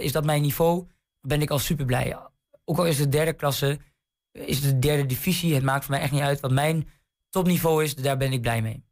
[0.00, 0.86] is dat mijn niveau,
[1.20, 2.16] ben ik al super blij.
[2.64, 3.78] Ook al is het de derde klasse,
[4.32, 5.54] is het de derde divisie.
[5.54, 6.88] Het maakt voor mij echt niet uit wat mijn
[7.30, 7.94] topniveau is.
[7.94, 8.86] Daar ben ik blij mee.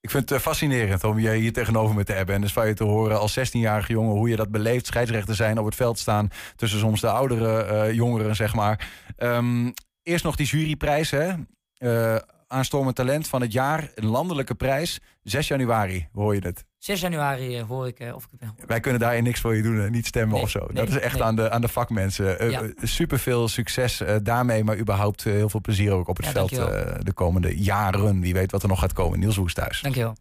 [0.00, 2.34] Ik vind het eh, fascinerend om je hier tegenover me te hebben.
[2.34, 4.86] En dus van je te horen als 16-jarige jongen hoe je dat beleeft.
[4.86, 6.28] Scheidsrechter zijn, op het veld staan.
[6.56, 8.88] Tussen soms de oudere eh, jongeren, zeg maar.
[9.16, 9.70] Ehm,
[10.02, 11.32] eerst nog die juryprijs, hè.
[11.74, 13.90] Eh, aanstormend talent van het jaar.
[13.94, 15.00] Een landelijke prijs.
[15.22, 16.64] 6 januari, hoor je het.
[16.84, 18.66] 6 januari eh, hoor ik eh, of ik het ben.
[18.66, 20.58] Wij kunnen daar niks voor je doen, hè, niet stemmen Nee, of zo.
[20.58, 21.22] nee, dat is echt nee.
[21.22, 22.38] aan, de, aan de vakmensen.
[22.38, 22.62] Eh, Ja.
[22.62, 26.26] eh, Super veel succes eh, daarmee, maar überhaupt eh, heel veel plezier ook op het
[26.26, 26.58] Ja, veld eh,
[26.98, 28.20] de komende jaren.
[28.20, 29.18] Wie weet wat er nog gaat komen.
[29.18, 29.80] Niels Woesthuis.
[29.80, 30.16] Dankjewel.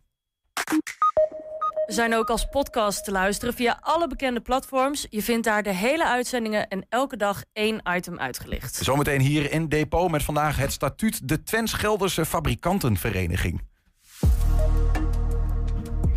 [1.86, 5.08] We zijn ook als podcast te luisteren via alle bekende platforms.
[5.10, 8.76] Je vindt daar de hele uitzendingen en elke dag één item uitgelicht.
[8.76, 13.62] Zometeen hier in Depot met vandaag het statuut de Twents Gelderse Fabrikantenvereniging.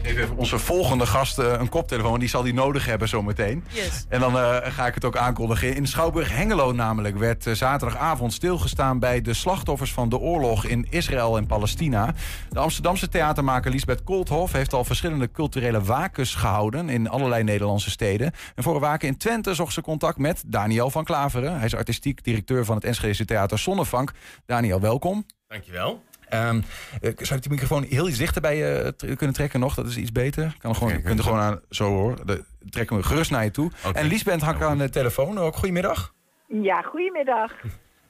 [0.04, 2.18] Even onze volgende gast eh, een koptelefoon.
[2.18, 3.64] Die zal die nodig hebben zometeen.
[3.68, 4.04] Yes.
[4.08, 5.74] En dan eh, ga ik het ook aankondigen.
[5.74, 8.98] In Schouwburg Hengelo namelijk werd eh, zaterdagavond stilgestaan...
[8.98, 12.14] bij de slachtoffers van de oorlog in Israël en Palestina.
[12.50, 14.52] De Amsterdamse theatermaker Lisbeth Koolthof...
[14.52, 16.88] heeft al verschillende culturele wakens gehouden...
[16.88, 18.32] in allerlei Nederlandse steden.
[18.54, 21.56] En voor een waken in Twente zocht ze contact met Daniel van Klaveren.
[21.56, 24.12] Hij is artistiek directeur van het Enschedese theater Zonnevank.
[24.46, 25.26] Daniel, welkom.
[25.48, 26.02] Dankjewel.
[26.28, 26.60] Ehm
[27.00, 29.74] eh, zou ik die microfoon heel iets dichter bij je t- kunnen trekken nog?
[29.74, 30.56] Dat is iets beter.
[30.58, 32.26] Kan gewoon, je kunt er gewoon aan, zo hoor.
[32.26, 33.70] De, trekken we gerust naar je toe.
[33.94, 35.54] En Liesbeth hangt aan de telefoon ook.
[35.56, 36.14] Goedemiddag.
[36.48, 37.52] Ja, goedemiddag.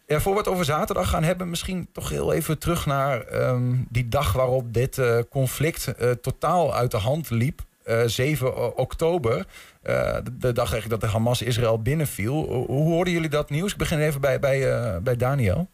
[0.07, 3.75] Ja, voor we het over zaterdag gaan hebben, misschien toch heel even terug naar ehm,
[3.89, 7.61] die dag waarop dit eh, conflict eh, totaal uit de hand liep.
[7.85, 9.47] Eh, 7 o- oktober,
[9.83, 12.35] eh, de, de dag eigenlijk dat de Hamas Israël binnenviel.
[12.35, 13.73] Hoe, hoe hoorden jullie dat nieuws?
[13.73, 15.69] Ik begin even bij, bij, eh, bij Daniel.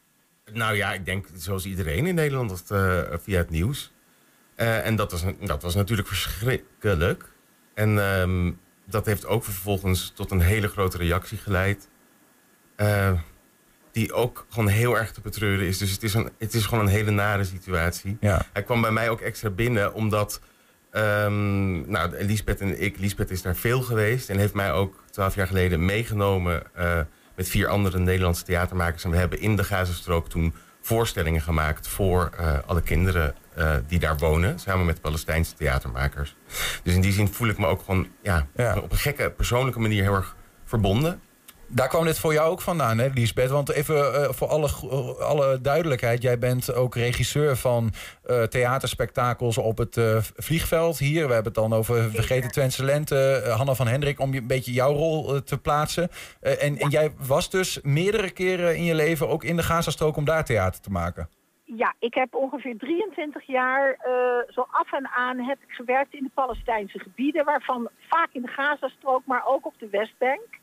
[0.52, 3.92] Nou ja, ik denk zoals iedereen in Nederland dat, eh, via het nieuws.
[4.54, 7.24] Eh, en dat was, dat was natuurlijk verschrikkelijk.
[7.74, 8.52] En ehm,
[8.84, 11.88] dat heeft ook vervolgens tot een hele grote reactie geleid.
[12.76, 13.12] Eh,
[13.92, 15.78] die ook gewoon heel erg te betreuren is.
[15.78, 18.16] Dus het is, een, het is gewoon een hele nare situatie.
[18.20, 18.46] Ja.
[18.52, 20.40] Hij kwam bij mij ook extra binnen, omdat...
[20.90, 24.28] ehm nou, Lisbeth en ik, Lisbeth is daar veel geweest...
[24.30, 26.62] en heeft mij ook twaalf jaar geleden meegenomen...
[27.40, 29.05] met vier andere Nederlandse theatermakers.
[29.05, 31.88] En we hebben in de Gazastrook toen voorstellingen gemaakt...
[31.88, 36.37] voor eh, alle kinderen eh, die daar wonen, samen met Palestijnse theatermakers.
[36.83, 38.79] Dus in die zin voel ik me ook gewoon ja, Ja.
[38.79, 41.20] op een gekke persoonlijke manier heel erg verbonden.
[41.72, 43.50] Daar kwam dit voor jou ook vandaan, hè, Liesbeth?
[43.50, 44.68] Want even uh, voor alle,
[45.18, 47.90] alle duidelijkheid, jij bent ook regisseur van
[48.30, 51.26] uh, theaterspektakels op het uh, vliegveld hier.
[51.26, 54.72] We hebben het dan over Vergeten Twentse Lente, Hanna van Hendrik, om je een beetje
[54.72, 56.09] jouw rol te plaatsen.
[56.40, 60.24] En, en, jij was dus meerdere keren in je leven ook in de Gazastrook om
[60.24, 61.28] daar theater te maken.
[61.64, 63.96] Ja, ik heb ongeveer 23 jaar
[64.48, 68.48] zo af en aan heb ik gewerkt in de Palestijnse gebieden, waarvan vaak in de
[68.48, 70.59] Gazastrook, maar ook op de Westbank.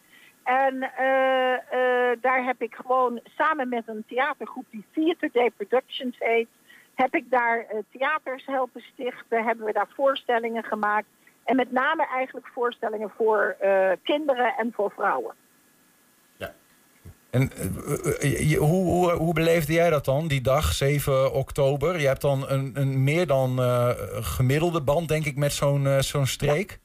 [0.47, 6.15] En uh, uh, daar heb ik gewoon samen met een theatergroep die Theater Day Productions
[6.19, 6.47] heet,
[6.95, 11.07] heb ik daar uh, theaters helpen stichten, hebben we daar voorstellingen gemaakt.
[11.43, 13.55] En met name eigenlijk voorstellingen voor
[14.03, 15.35] kinderen en voor vrouwen.
[16.37, 16.53] Ja.
[17.29, 17.41] En
[18.47, 21.99] je, hoe, hoe, hoe beleefde jij dat dan, die dag, 7 oktober?
[21.99, 23.59] Je hebt dan een, een meer dan
[24.21, 26.79] gemiddelde band, denk ik, met zo'n zo'n streek.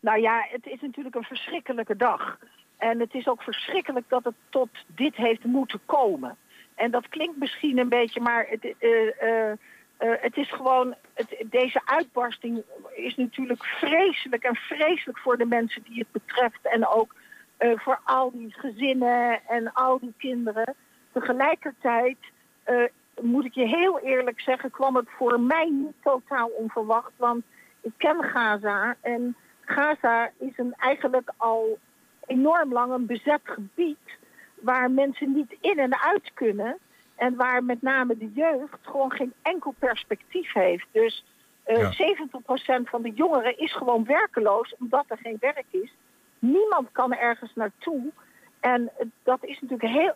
[0.00, 2.38] Nou ja, het is natuurlijk een verschrikkelijke dag.
[2.76, 6.36] En het is ook verschrikkelijk dat het tot dit heeft moeten komen.
[6.74, 9.52] En dat klinkt misschien een beetje, maar het, uh, uh,
[9.98, 10.94] het is gewoon.
[11.46, 12.62] Deze uitbarsting
[12.94, 16.58] is natuurlijk vreselijk en vreselijk voor de mensen die het betreft.
[16.62, 17.14] En ook
[17.58, 20.74] voor al die gezinnen en al die kinderen.
[21.12, 22.16] Tegelijkertijd
[23.20, 27.12] moet ik je heel eerlijk zeggen, kwam het voor mij niet totaal onverwacht.
[27.16, 27.44] Want
[27.80, 31.78] ik ken Gaza en Gaza is een eigenlijk al
[32.26, 34.18] enorm lang een bezet gebied
[34.54, 36.78] waar mensen niet in en uit kunnen.
[37.16, 40.86] En waar met name de jeugd gewoon geen enkel perspectief heeft.
[40.92, 41.24] Dus
[41.66, 42.14] uh, ja.
[42.80, 45.92] 70% van de jongeren is gewoon werkeloos omdat er geen werk is.
[46.38, 48.12] Niemand kan ergens naartoe.
[48.60, 48.90] En
[49.22, 50.14] dat is natuurlijk heel.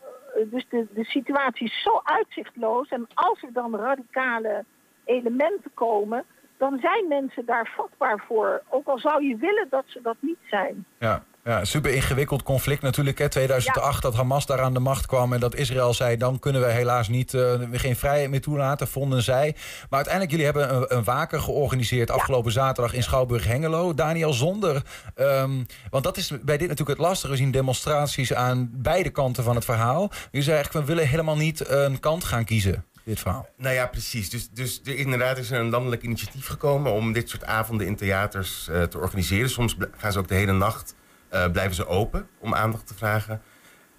[0.50, 2.88] Dus de, de situatie is zo uitzichtloos.
[2.88, 4.64] En als er dan radicale
[5.04, 6.24] elementen komen,
[6.56, 8.62] dan zijn mensen daar vatbaar voor.
[8.68, 10.86] Ook al zou je willen dat ze dat niet zijn.
[10.98, 11.24] Ja.
[11.44, 13.18] Ja, super ingewikkeld conflict natuurlijk.
[13.18, 13.28] Hè.
[13.28, 16.16] 2008 dat Hamas daar aan de macht kwam en dat Israël zei...
[16.16, 19.54] dan kunnen we helaas niet, uh, geen vrijheid meer toelaten, vonden zij.
[19.54, 22.10] Maar uiteindelijk, jullie hebben een, een waker georganiseerd...
[22.10, 23.94] afgelopen zaterdag in Schouwburg-Hengelo.
[23.94, 24.82] Daniel Zonder,
[25.16, 27.32] um, want dat is bij dit natuurlijk het lastige.
[27.32, 30.10] We zien demonstraties aan beide kanten van het verhaal.
[30.30, 32.84] Je zei eigenlijk, we willen helemaal niet een kant gaan kiezen.
[33.04, 33.48] Dit verhaal.
[33.56, 34.30] Nou ja, precies.
[34.30, 37.96] Dus, dus er, inderdaad is er een landelijk initiatief gekomen om dit soort avonden in
[37.96, 39.50] theaters uh, te organiseren.
[39.50, 40.99] Soms gaan ze ook de hele nacht uh,
[41.30, 43.42] blijven ze open om aandacht te vragen.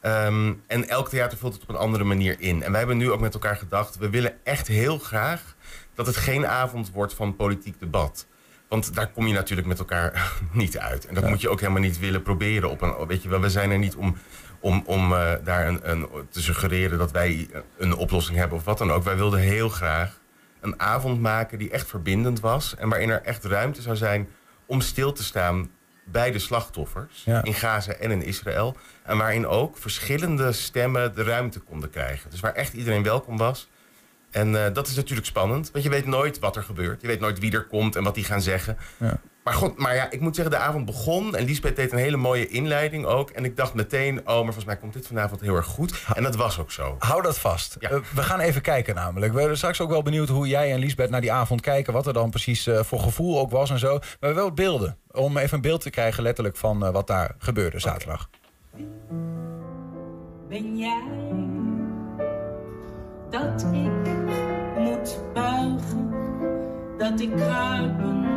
[0.05, 2.63] Um, en elk theater vult het op een andere manier in.
[2.63, 3.97] En wij hebben nu ook met elkaar gedacht...
[3.97, 5.55] we willen echt heel graag
[5.93, 8.27] dat het geen avond wordt van politiek debat.
[8.67, 11.05] Want daar kom je natuurlijk met elkaar niet uit.
[11.05, 11.29] En dat ja.
[11.29, 12.69] moet je ook helemaal niet willen proberen.
[12.69, 14.17] Op een, weet je wel, we zijn er niet om,
[14.59, 18.77] om, om uh, daar een, een, te suggereren dat wij een oplossing hebben of wat
[18.77, 19.03] dan ook.
[19.03, 20.19] Wij wilden heel graag
[20.59, 22.75] een avond maken die echt verbindend was.
[22.75, 24.29] En waarin er echt ruimte zou zijn
[24.65, 25.69] om stil te staan
[26.11, 27.43] bij de slachtoffers ja.
[27.43, 28.77] in Gaza en in Israël.
[29.03, 32.29] En waarin ook verschillende stemmen de ruimte konden krijgen.
[32.29, 33.69] Dus waar echt iedereen welkom was.
[34.31, 37.01] En uh, dat is natuurlijk spannend, want je weet nooit wat er gebeurt.
[37.01, 38.77] Je weet nooit wie er komt en wat die gaan zeggen.
[38.97, 39.19] Ja.
[39.43, 42.17] Maar, god, maar ja, ik moet zeggen, de avond begon en Lisbeth deed een hele
[42.17, 43.29] mooie inleiding ook.
[43.29, 46.03] En ik dacht meteen, oh, maar volgens mij komt dit vanavond heel erg goed.
[46.13, 46.95] En dat was ook zo.
[46.99, 47.75] Hou dat vast.
[47.79, 47.91] Ja.
[47.91, 49.33] Uh, we gaan even kijken namelijk.
[49.33, 51.93] We zijn straks ook wel benieuwd hoe jij en Lisbeth naar die avond kijken.
[51.93, 53.99] Wat er dan precies uh, voor gevoel ook was en zo.
[54.19, 54.97] Maar wel beelden.
[55.11, 58.29] Om even een beeld te krijgen letterlijk van uh, wat daar gebeurde zaterdag.
[58.73, 58.87] Okay.
[60.49, 61.03] Ben jij
[63.29, 64.07] dat ik
[64.77, 66.09] moet buigen?
[66.97, 68.30] Dat ik mijn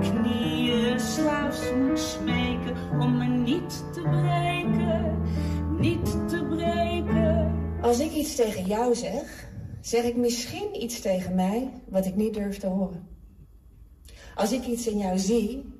[0.00, 5.18] knieën slaafs moet smeken om me niet te breken,
[5.78, 7.52] niet te breken.
[7.80, 9.48] Als ik iets tegen jou zeg,
[9.80, 13.08] zeg ik misschien iets tegen mij wat ik niet durf te horen.
[14.34, 15.74] Als ik iets in jou zie,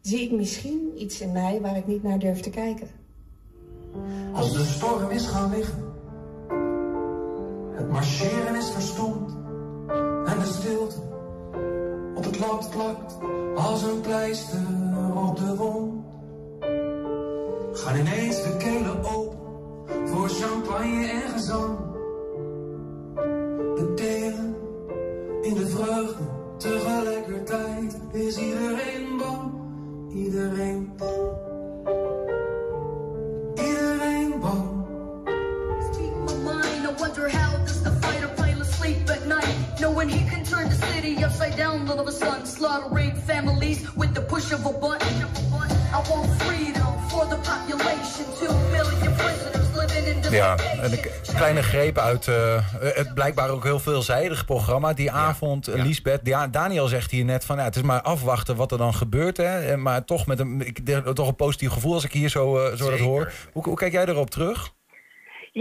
[0.00, 2.88] zie ik misschien iets in mij waar ik niet naar durf te kijken.
[4.32, 5.94] Als de storm is gaan liggen,
[7.76, 9.30] het marcheren is verstomd
[10.26, 11.15] en de stilte
[12.26, 13.18] het land plakt
[13.54, 14.66] als een pleister
[15.14, 16.04] op de wond.
[17.72, 19.38] Gaan ineens de kelen open
[20.04, 21.78] voor champagne en gezang.
[23.74, 24.56] We delen
[25.42, 26.22] in de vreugde
[26.56, 29.52] tegelijkertijd is iedereen bang,
[30.12, 31.45] iedereen bang.
[40.80, 45.16] City upside down all of a sudden, slaughtering families with the push of a button.
[45.92, 50.98] I want freedom for the population, two million prisoners living in Ja, en een
[51.36, 54.92] kleine greep uit uh, het blijkbaar ook heel veelzijdig programma.
[54.92, 55.82] Die avond, ja.
[55.82, 57.56] Lisbeth, ja, Daniel zegt hier net van...
[57.56, 59.36] Ja, het is maar afwachten wat er dan gebeurt.
[59.36, 60.80] Hè, maar toch met een, ik,
[61.14, 63.32] toch een positief gevoel als ik hier zo, uh, zo dat hoor.
[63.52, 64.74] Hoe, hoe kijk jij erop terug?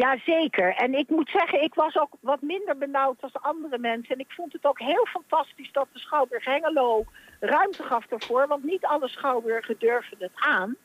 [0.01, 0.75] Ja, zeker.
[0.75, 4.15] En ik moet zeggen, ik was ook wat minder benauwd als andere mensen.
[4.15, 7.05] En ik vond het ook heel fantastisch dat de Schouwburg Hengelo
[7.39, 8.47] ruimte gaf ervoor.
[8.47, 10.75] Want niet alle Schouwburgen durven het aan.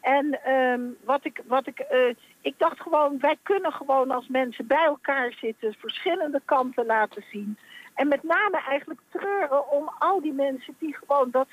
[0.00, 4.66] En um, wat ik, wat ik, uh, ik dacht gewoon, wij kunnen gewoon als mensen
[4.66, 7.58] bij elkaar zitten, verschillende kanten laten zien.
[7.94, 11.48] En met name eigenlijk treuren om al die mensen die gewoon dat,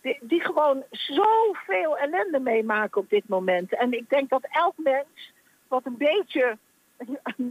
[0.00, 3.74] die, die gewoon zoveel ellende meemaken op dit moment.
[3.74, 5.32] En ik denk dat elk mens
[5.70, 6.58] wat een beetje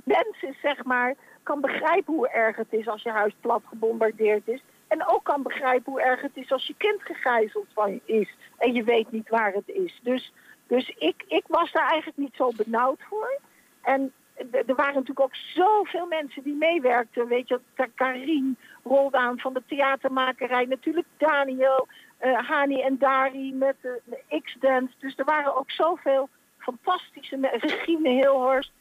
[0.04, 4.48] mens is, zeg maar, kan begrijpen hoe erg het is als je huis plat gebombardeerd
[4.48, 4.62] is.
[4.88, 8.74] En ook kan begrijpen hoe erg het is als je kind gegijzeld van is en
[8.74, 10.00] je weet niet waar het is.
[10.04, 10.34] Dus,
[10.68, 13.40] dus ik, ik was daar eigenlijk niet zo benauwd voor.
[13.82, 14.14] En
[14.52, 17.28] er waren natuurlijk ook zoveel mensen die meewerkten.
[17.28, 17.60] Weet je,
[17.96, 20.66] Karin rolde aan van de theatermakerij.
[20.66, 21.88] Natuurlijk Daniel,
[22.22, 24.94] uh, Hani en Dari met de, de X-Dance.
[25.00, 28.72] Dus er waren ook zoveel fantastische Regine Hilhorst.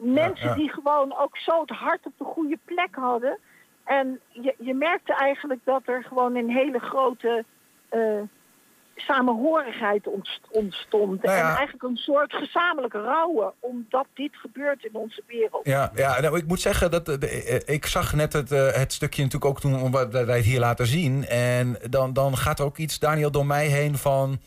[0.00, 0.54] Mensen ja, ja.
[0.54, 3.38] die gewoon ook zo het hart op de goede plek hadden.
[3.84, 7.44] En je, je merkte eigenlijk dat er gewoon een hele grote
[7.92, 8.20] uh,
[8.96, 10.08] samenhorigheid
[10.50, 11.22] ontstond.
[11.22, 11.50] Nou ja.
[11.50, 15.66] En eigenlijk een soort gezamenlijke rouwen, omdat dit gebeurt in onze wereld.
[15.66, 19.22] Ja, ja nou, ik moet zeggen, dat de, eh, ik zag net het, het stukje
[19.22, 21.26] natuurlijk ook toen wat wij het hier laten zien.
[21.26, 24.38] En dan, dan gaat er ook iets, Daniel, door mij heen van...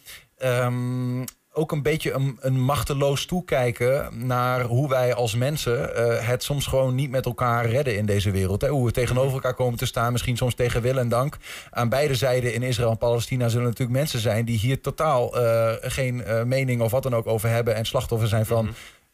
[0.43, 1.23] Um,
[1.55, 6.67] ook een beetje een, een, machteloos toekijken naar hoe wij als mensen uh, het soms
[6.67, 8.61] gewoon niet met elkaar redden in deze wereld.
[8.61, 8.67] Hè?
[8.67, 11.37] Hoe we tegenover elkaar komen te staan, misschien soms tegen wil en dank.
[11.71, 15.71] Aan beide zijden in Israël en Palestina zullen natuurlijk mensen zijn die hier totaal uh,
[15.81, 18.65] geen uh, mening of wat dan ook over hebben en slachtoffer zijn van.
[18.65, 18.73] Mm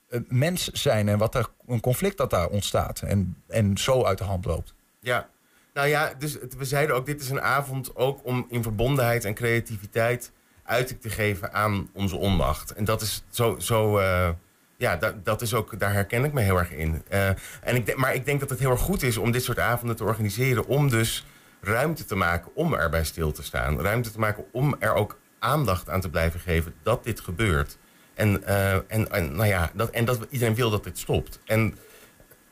[0.10, 0.25] -hmm.
[0.27, 4.23] mens zijn en wat er een conflict dat daar ontstaat en, en zo uit de
[4.23, 4.73] hand loopt.
[4.99, 5.30] Ja,
[5.73, 9.34] nou ja, dus we zeiden ook: dit is een avond ook om in verbondenheid en
[9.34, 10.32] creativiteit
[10.63, 12.74] uiting te geven aan onze onmacht.
[12.74, 14.30] En dat is zo, zo uh,
[14.78, 17.04] ja, dat, dat is ook, daar herken ik me heel erg in.
[17.12, 17.28] Uh,
[17.62, 19.95] en ik maar ik denk dat het heel erg goed is om dit soort avonden
[19.95, 21.26] te organiseren, om dus
[21.62, 23.82] ruimte te maken om erbij stil te staan.
[23.82, 27.78] Ruimte te maken om er ook aandacht aan te blijven geven dat dit gebeurt.
[28.13, 31.39] En, uh, en, en, nou ja, dat, en dat iedereen wil dat dit stopt.
[31.45, 31.78] En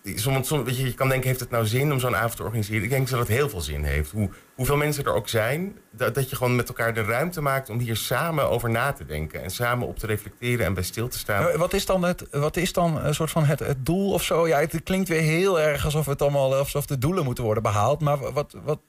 [0.03, 2.43] soms, soms, weet je, je kan denken, heeft het nou zin om zo'n avond te
[2.43, 2.83] organiseren?
[2.83, 4.12] Ik denk dat het heel veel zin heeft.
[4.12, 7.69] Hoe, hoeveel mensen er ook zijn, dat, dat je gewoon met elkaar de ruimte maakt
[7.69, 9.43] om hier samen over na te denken.
[9.43, 11.57] En samen op te reflecteren en bij stil te staan.
[11.57, 14.47] Wat is dan, het, wat is dan een soort van het, het doel of zo?
[14.47, 18.01] Ja, het klinkt weer heel erg alsof het allemaal alsof de doelen moeten worden behaald.
[18.01, 18.79] Maar wat, wat,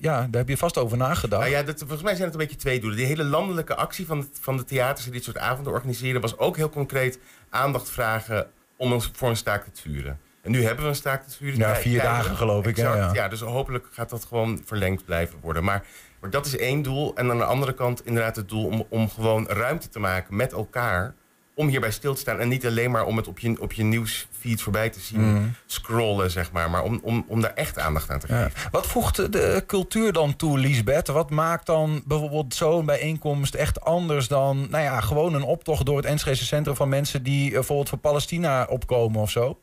[0.00, 1.42] ja, daar heb je vast over nagedacht.
[1.42, 2.98] Nou ja, dat, volgens mij zijn het een beetje twee doelen.
[2.98, 6.56] Die hele landelijke actie van, van de theaters die dit soort avonden organiseren, was ook
[6.56, 7.18] heel concreet
[7.50, 10.20] aandacht vragen om ons voor een staakt het vuren.
[10.46, 11.58] En nu hebben we een staakt het vuren.
[11.58, 12.78] Ja, vier dagen geloof ik.
[12.78, 13.28] Exact, ja, ja.
[13.28, 15.64] dus hopelijk gaat dat gewoon verlengd blijven worden.
[15.64, 15.84] Maar,
[16.20, 17.14] maar dat is één doel.
[17.14, 20.52] En aan de andere kant inderdaad het doel om, om gewoon ruimte te maken met
[20.52, 21.14] elkaar.
[21.54, 22.40] Om hierbij stil te staan.
[22.40, 25.54] En niet alleen maar om het op je, op je nieuwsfeed voorbij te zien mm.
[25.66, 26.70] scrollen, zeg maar.
[26.70, 28.52] Maar om, om, om daar echt aandacht aan te geven.
[28.54, 28.70] Ja.
[28.70, 31.08] Wat voegt de cultuur dan toe, Liesbeth?
[31.08, 34.66] Wat maakt dan bijvoorbeeld zo'n bijeenkomst echt anders dan...
[34.70, 37.22] nou ja, gewoon een optocht door het Enschede Centrum van mensen...
[37.22, 39.58] die bijvoorbeeld voor Palestina opkomen of zo?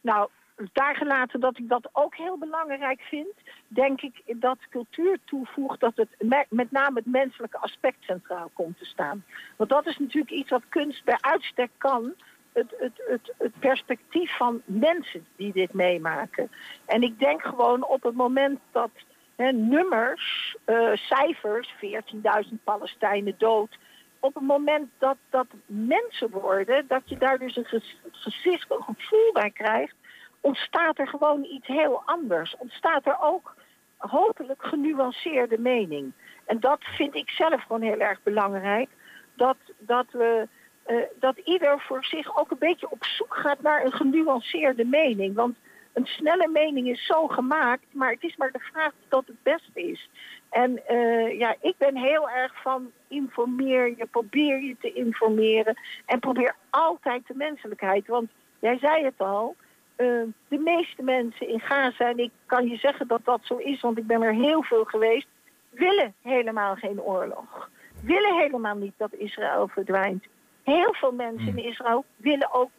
[0.00, 0.28] Nou,
[0.72, 3.34] daar gelaten dat ik dat ook heel belangrijk vind,
[3.68, 6.08] denk ik dat cultuur toevoegt dat het
[6.48, 9.24] met name het menselijke aspect centraal komt te staan.
[9.56, 12.14] Want dat is natuurlijk iets wat kunst bij uitstek kan.
[12.52, 16.50] Het, het, het, perspectief van mensen die dit meemaken.
[16.86, 18.90] En ik denk gewoon op het moment dat
[19.36, 23.78] hè, nummers, uh, cijfers, 14.000 Palestijnen dood,
[24.20, 29.32] op het moment dat dat mensen worden, dat je daar dus een gezicht, een gevoel
[29.32, 29.94] bij krijgt,
[30.40, 32.56] ontstaat er gewoon iets heel anders.
[32.58, 33.54] Ontstaat er ook
[33.96, 36.12] hopelijk genuanceerde mening.
[36.44, 38.88] En dat vind ik zelf gewoon heel erg belangrijk.
[39.34, 40.48] Dat, dat, we,
[40.86, 45.34] uh, dat ieder voor zich ook een beetje op zoek gaat naar een genuanceerde mening.
[45.34, 45.56] Want
[45.92, 49.42] een snelle mening is zo gemaakt, maar het is maar de vraag of dat het
[49.42, 50.08] beste is.
[50.50, 55.76] En uh, ja, ik ben heel erg van informeer je, probeer je te informeren
[56.06, 58.06] en probeer altijd de menselijkheid.
[58.06, 59.56] Want jij zei het al,
[59.96, 63.80] uh, de meeste mensen in Gaza, en ik kan je zeggen dat dat zo is,
[63.80, 65.26] want ik ben er heel veel geweest,
[65.70, 67.70] willen helemaal geen oorlog.
[68.02, 70.24] Willen helemaal niet dat Israël verdwijnt.
[70.62, 72.70] Heel veel mensen in Israël willen ook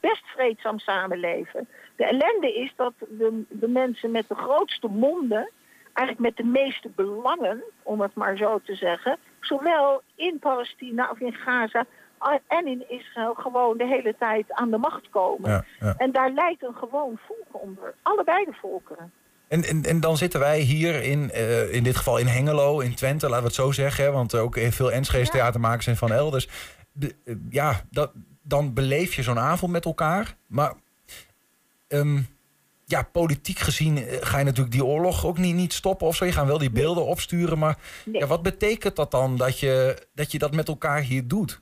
[0.00, 1.68] best vreedzaam samenleven.
[1.96, 5.50] De ellende is dat de, de mensen met de grootste monden
[5.92, 11.20] eigenlijk met de meeste belangen, om het maar zo te zeggen, zowel in Palestina of
[11.20, 11.84] in Gaza
[12.48, 15.50] en in Israël gewoon de hele tijd aan de macht komen.
[15.50, 15.94] Ja, ja.
[15.96, 17.94] En daar leidt een gewoon volk onder.
[18.02, 19.12] Allebei de volkeren.
[19.48, 22.94] En, en, en dan zitten wij hier in, eh, in dit geval in Hengelo, in
[22.94, 24.04] Twente, laten we het zo zeggen.
[24.04, 26.48] Hè, want ook veel Enschede's theatermakers zijn van elders.
[26.92, 28.12] De- eh, ja, dat,
[28.48, 30.36] dan beleef je zo'n avond met elkaar.
[30.46, 30.74] Maar
[31.88, 32.20] ehm,
[32.84, 36.24] ja, politiek gezien eh, ga je natuurlijk die oorlog ook niet, niet stoppen of zo.
[36.24, 37.58] Je gaat wel die beelden opsturen.
[37.58, 38.20] Maar Nee.
[38.20, 41.60] ja, wat betekent dat dan dat je, dat je dat met elkaar hier doet?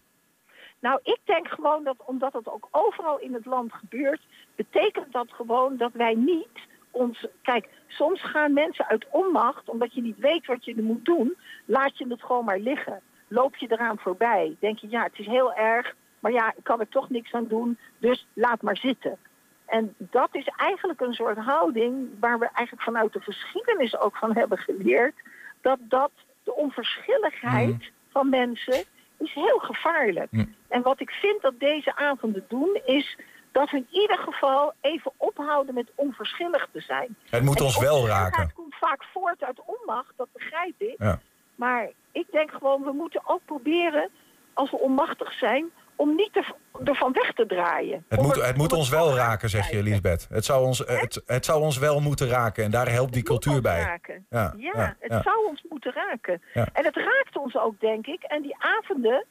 [0.81, 4.21] Nou, ik denk gewoon dat omdat het ook overal in het land gebeurt,
[4.57, 6.59] betekent dat gewoon dat wij niet
[6.91, 7.27] ons.
[7.43, 11.37] Kijk, soms gaan mensen uit onmacht, omdat je niet weet wat je er moet doen,
[11.65, 13.01] laat je het gewoon maar liggen.
[13.29, 14.57] Loop je eraan voorbij.
[14.61, 15.95] Denk je, ja, het is heel erg,
[16.25, 19.19] maar ja, ik kan er toch niks aan doen, dus laat maar zitten.
[19.67, 24.35] En dat is eigenlijk een soort houding waar we eigenlijk vanuit de geschiedenis ook van
[24.37, 25.15] hebben geleerd.
[25.61, 26.11] Dat, dat
[26.43, 28.85] de onverschilligheid van mensen
[29.19, 30.31] is heel gevaarlijk.
[30.69, 33.19] En wat ik vind dat deze avonden doen, is
[33.53, 37.17] dat we in ieder geval even ophouden met onverschillig te zijn.
[37.31, 38.53] Het moet En ons wel raken.
[38.55, 40.95] komt vaak voort uit onmacht, dat begrijp ik.
[40.99, 41.21] Ja.
[41.55, 44.11] Maar ik denk gewoon, we moeten ook proberen,
[44.53, 48.05] als we onmachtig zijn, om niet er- ervan weg te draaien.
[48.09, 50.27] Het moet, het moet ons wel raken, zeg je, Lisbeth.
[50.31, 53.61] Het zou, ons, het, het zou ons wel moeten raken en daar helpt die cultuur
[53.61, 53.81] bij.
[53.81, 54.27] raken.
[54.31, 55.23] Ja, Ja, ja, het ja.
[55.23, 56.43] zou ons moeten raken.
[56.55, 56.67] Ja.
[56.73, 58.23] En het raakt ons ook, denk ik.
[58.23, 59.25] En die avonden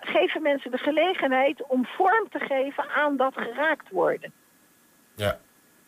[0.00, 4.32] geven mensen de gelegenheid om vorm te geven aan dat geraakt worden.
[5.14, 5.38] Ja,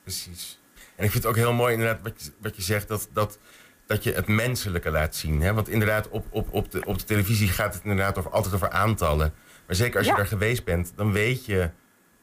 [0.02, 0.60] precies.
[0.96, 3.38] En ik vind het ook heel mooi inderdaad wat je, wat je zegt, dat, dat,
[3.86, 5.40] dat je het menselijke laat zien.
[5.40, 5.54] Hè?
[5.54, 8.70] Want inderdaad, op, op, op, de, op de televisie gaat het inderdaad over, altijd over
[8.70, 9.34] aantallen.
[9.70, 11.70] Maar zeker als je daar geweest bent, dan weet je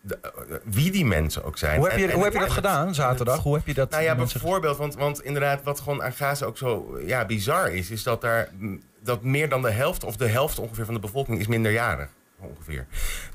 [0.01, 0.29] de- eh,
[0.63, 1.77] wie die mensen ook zijn.
[1.79, 3.43] Hoe heb je, En- en- hoe heb je dat het- gedaan zaterdag?
[3.43, 6.57] Hoe heb je dat nou ja, bijvoorbeeld, want, want inderdaad, wat gewoon aan Gaza ook
[6.57, 8.49] zo ja, bizar is, is dat daar
[9.03, 12.09] dat meer dan de helft of de helft ongeveer van de bevolking is minderjarig.
[12.39, 12.85] Ongeveer.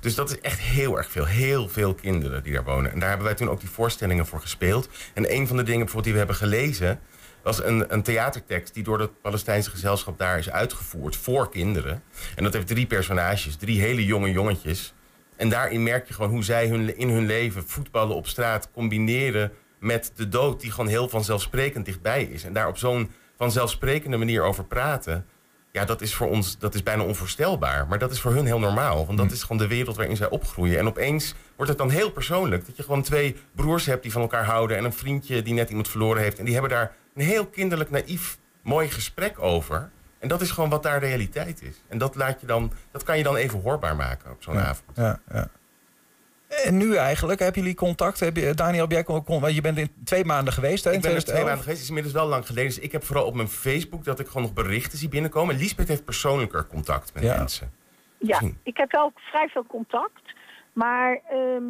[0.01, 1.25] Dus dat is echt heel erg veel.
[1.27, 2.93] Heel veel kinderen die daar wonen.
[2.93, 4.89] En daar hebben wij toen ook die voorstellingen voor gespeeld.
[5.15, 7.01] En een van de dingen bijvoorbeeld die we hebben gelezen.
[7.43, 12.03] Was een, een theatertekst die door het Palestijnse gezelschap daar is uitgevoerd voor kinderen.
[12.35, 14.95] En dat heeft drie personages, drie hele jonge jongetjes.
[15.37, 19.53] En daarin merk je gewoon hoe zij hun, in hun leven voetballen op straat combineren
[19.79, 22.45] met de dood, die gewoon heel vanzelfsprekend dichtbij is.
[22.45, 25.27] En daar op zo'n vanzelfsprekende manier over praten.
[25.73, 27.87] Ja, dat is voor ons dat is bijna onvoorstelbaar.
[27.87, 29.07] Maar dat is voor hun heel normaal.
[29.07, 30.79] Want dat is gewoon de wereld waarin zij opgroeien.
[30.79, 32.67] En opeens wordt het dan heel persoonlijk.
[32.67, 34.77] Dat je gewoon twee broers hebt die van elkaar houden.
[34.77, 36.39] En een vriendje die net iemand verloren heeft.
[36.39, 39.91] En die hebben daar een heel kinderlijk, naïef, mooi gesprek over.
[40.19, 41.83] En dat is gewoon wat daar realiteit is.
[41.89, 44.65] En dat, laat je dan, dat kan je dan even hoorbaar maken op zo'n Ja,
[44.65, 44.97] avond.
[44.97, 45.49] Ja, ja.
[46.49, 48.21] En nu eigenlijk, hebben jullie contact?
[48.21, 50.91] Heb je, Daniel, heb jij kon, kon- want je bent in twee maanden geweest, hè?
[50.91, 51.45] in Ik ben er twee 2011?
[51.45, 51.79] maanden geweest.
[51.79, 52.69] Het is inmiddels wel lang geleden.
[52.69, 55.57] Dus ik heb vooral op mijn Facebook dat ik gewoon nog berichten zie binnenkomen.
[55.57, 57.37] Lisbeth heeft persoonlijker contact met Ja.
[57.37, 57.73] mensen.
[58.19, 60.23] Ja, ik heb wel vrij veel contact.
[60.73, 61.63] Maar ehm,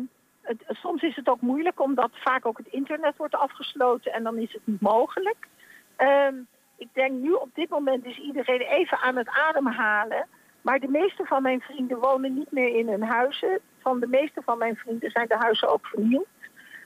[0.66, 4.52] soms is het ook moeilijk, omdat vaak ook het internet wordt afgesloten en dan is
[4.52, 5.48] het niet mogelijk.
[5.96, 6.34] Ehm,
[6.76, 10.26] ik denk nu op dit moment is iedereen even aan het ademhalen.
[10.62, 13.60] Maar de meeste van mijn vrienden wonen niet meer in hun huizen.
[13.78, 16.26] Van de meeste van mijn vrienden zijn de huizen ook vernieuwd.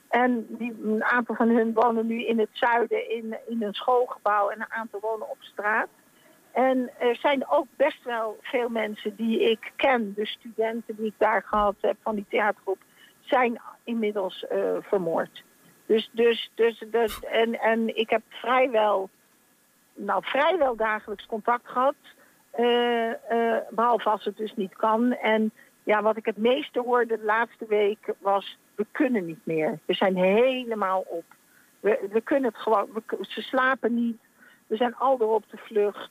[0.09, 4.49] En die, een aantal van hun wonen nu in het zuiden in, in een schoolgebouw
[4.49, 5.89] en een aantal wonen op straat.
[6.53, 11.15] En er zijn ook best wel veel mensen die ik ken, de studenten die ik
[11.19, 12.79] daar gehad heb van die theatergroep,
[13.27, 15.45] zijn inmiddels eh, vermoord.
[15.87, 19.09] Dus, dus, dus dat, en, en ik heb vrijwel,
[19.95, 21.95] nou, vrijwel dagelijks contact gehad.
[22.51, 25.13] eh, eh, behalve als het dus niet kan.
[25.13, 25.51] En
[25.83, 29.79] ja, wat ik het meeste hoorde de laatste week was, we kunnen niet meer.
[29.85, 31.25] We zijn helemaal op.
[31.81, 34.19] We, we kunnen het gewoon, we, ze slapen niet.
[34.67, 36.11] We zijn al door op de vlucht.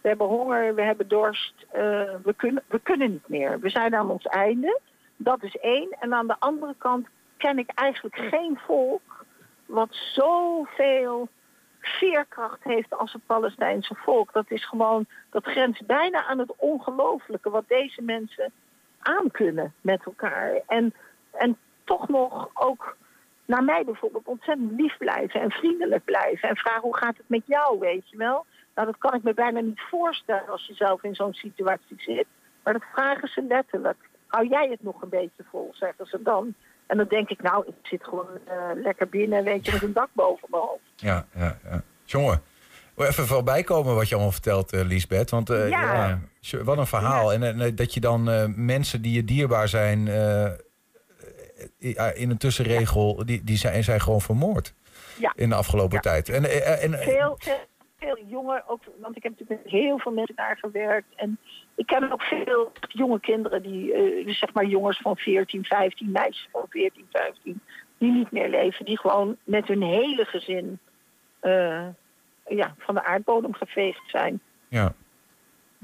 [0.00, 1.54] we hebben honger, we hebben dorst.
[2.22, 3.60] we, kunnen, we kunnen niet meer.
[3.60, 4.80] We zijn aan ons einde.
[5.16, 5.96] Dat is één.
[6.00, 7.06] En aan de andere kant
[7.36, 9.24] ken ik eigenlijk geen volk
[9.66, 11.28] wat zoveel
[11.80, 14.32] veerkracht heeft als het Palestijnse volk.
[14.32, 18.52] Dat is gewoon, dat grenst bijna aan het ongelooflijke wat deze mensen
[18.98, 20.60] aankunnen met elkaar.
[20.66, 20.94] En,
[21.32, 22.96] en toch nog ook
[23.44, 26.48] naar mij bijvoorbeeld ontzettend lief blijven en vriendelijk blijven.
[26.48, 28.46] En vragen hoe gaat het met jou, weet je wel.
[28.74, 32.26] Nou, dat kan ik me bijna niet voorstellen als je zelf in zo'n situatie zit.
[32.62, 34.08] Maar dat vragen ze letterlijk.
[34.34, 36.54] Hou jij het nog een beetje vol, zeggen ze dan.
[36.86, 39.92] En dan denk ik, nou, ik zit gewoon eh, lekker binnen, weet je, met een
[39.92, 40.82] dak boven mijn hoofd.
[40.96, 41.82] Ja, ja, ja.
[42.04, 42.42] Jongen,
[42.96, 45.30] even voorbij komen wat je allemaal vertelt, eh Lisbeth.
[45.30, 46.18] Want eh, Ja.
[46.40, 47.32] ja, wat een verhaal.
[47.32, 48.24] En dat je dan
[48.64, 50.06] mensen die je dierbaar zijn...
[52.14, 54.74] in een tussenregel, die, die zijn, zijn gewoon vermoord
[55.18, 55.32] Ja.
[55.36, 56.28] in de afgelopen tijd.
[56.28, 56.44] En,
[56.80, 57.60] en, Veel, veel,
[57.98, 61.14] veel jongen, ook, want ik heb natuurlijk met heel veel mensen daar gewerkt.
[61.16, 61.38] En
[61.74, 66.10] ik ken ook veel jonge kinderen, die, eh, dus zeg maar jongens van 14, 15,
[66.10, 67.60] meisjes van 14, 15,
[67.98, 68.84] die niet meer leven.
[68.84, 70.78] Die gewoon met hun hele gezin
[71.40, 71.86] eh,
[72.46, 74.40] ja, van de aardbodem geveegd zijn.
[74.68, 74.94] Ja.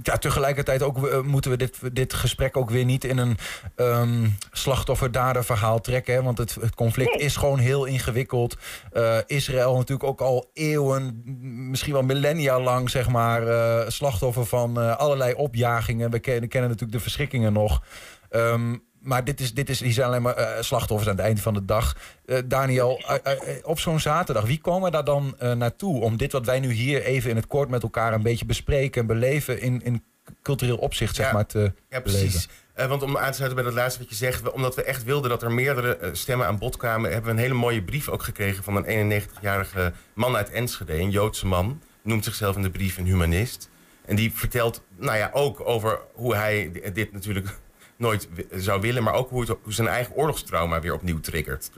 [0.03, 3.37] Ja, tegelijkertijd ook, eh, moeten we dit, dit gesprek ook weer niet in een
[3.77, 6.15] ehm slachtoffer-dader verhaal trekken.
[6.15, 6.23] Hè?
[6.23, 7.25] Want het, het conflict Nee.
[7.25, 8.57] is gewoon heel ingewikkeld.
[8.93, 11.23] Eh, Israël natuurlijk ook al eeuwen,
[11.71, 16.11] misschien wel millennia lang, zeg maar, eh, slachtoffer van allerlei opjagingen.
[16.11, 17.83] We kennen, kennen natuurlijk de verschrikkingen nog.
[18.31, 21.41] Ehm, maar dit is, dit is, die zijn alleen maar eh, slachtoffers aan het einde
[21.41, 21.97] van de dag.
[22.27, 23.33] Eh, Daniel, eh,
[23.63, 27.31] op zo'n zaterdag, wie komen daar dan naartoe om dit wat wij nu hier even
[27.31, 30.05] in het kort met elkaar een beetje bespreken en beleven in, in
[30.43, 32.49] cultureel opzicht, zeg maar, te Ja, precies.
[32.89, 35.31] Want om aan te sluiten bij dat laatste wat je zegt, omdat we echt wilden
[35.31, 38.65] dat er meerdere stemmen aan bod kwamen, hebben we een hele mooie brief ook gekregen
[38.65, 43.05] van een 91-jarige man uit Enschede, een Joodse man, noemt zichzelf in de brief een
[43.05, 43.71] humanist.
[44.05, 47.59] En die vertelt, nou ja, ook over hoe hij di- dit natuurlijk
[48.01, 51.71] nooit zou willen, maar ook hoe, het, hoe zijn eigen oorlogstrauma weer opnieuw triggert.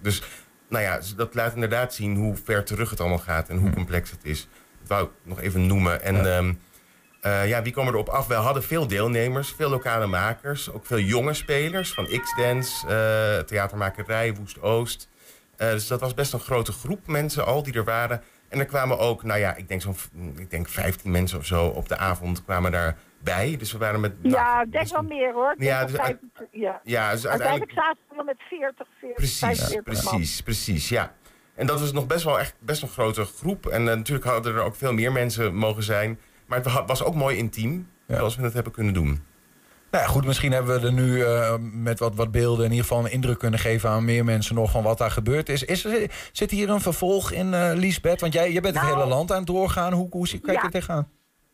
[0.00, 0.22] Dus
[0.68, 4.10] nou ja, dat laat inderdaad zien hoe ver terug het allemaal gaat en hoe complex
[4.10, 4.48] het is.
[4.78, 6.02] Dat wou ik nog even noemen.
[6.02, 6.52] En ehm,
[7.20, 8.26] eh, ja, wie komen erop af?
[8.26, 14.34] We hadden veel deelnemers, veel lokale makers, ook veel jonge spelers van X-Dance, eh, theatermakerij,
[14.34, 15.08] Woest Oost.
[15.56, 18.22] Eh, dus dat was best een grote groep mensen al die er waren.
[18.48, 19.96] En er kwamen ook, nou ja, ik denk zo'n
[20.36, 23.56] ik denk 15 mensen of zo op de avond kwamen daarbij.
[23.56, 24.12] Dus we waren met.
[24.22, 25.54] Ja, ik denk wel meer hoor.
[25.58, 26.80] Denk Ja, dus 25 ja.
[26.84, 27.72] Ja, dus Uiteindelijk uiteindelijk.
[27.72, 30.12] zaten we met 40, 40 Precies, 45 man.
[30.14, 31.12] precies, precies, ja.
[31.54, 33.66] En dat was nog best wel echt best een grote groep.
[33.66, 36.18] En eh, natuurlijk hadden er ook veel meer mensen mogen zijn.
[36.46, 39.22] Maar het wa- was ook mooi intiem, zoals we het hebben kunnen doen.
[39.90, 42.86] Nou ja, goed, misschien hebben we er nu eh, met wat, wat beelden in ieder
[42.86, 45.62] geval een indruk kunnen geven aan meer mensen nog van wat daar gebeurd is.
[45.64, 48.20] is er, zit hier een vervolg in, eh Liesbeth?
[48.20, 49.92] Want jij, jij bent het Nou, hele land aan het doorgaan.
[49.92, 50.64] Hoe, hoe zie- kijk je ja.
[50.66, 51.08] er tegenaan?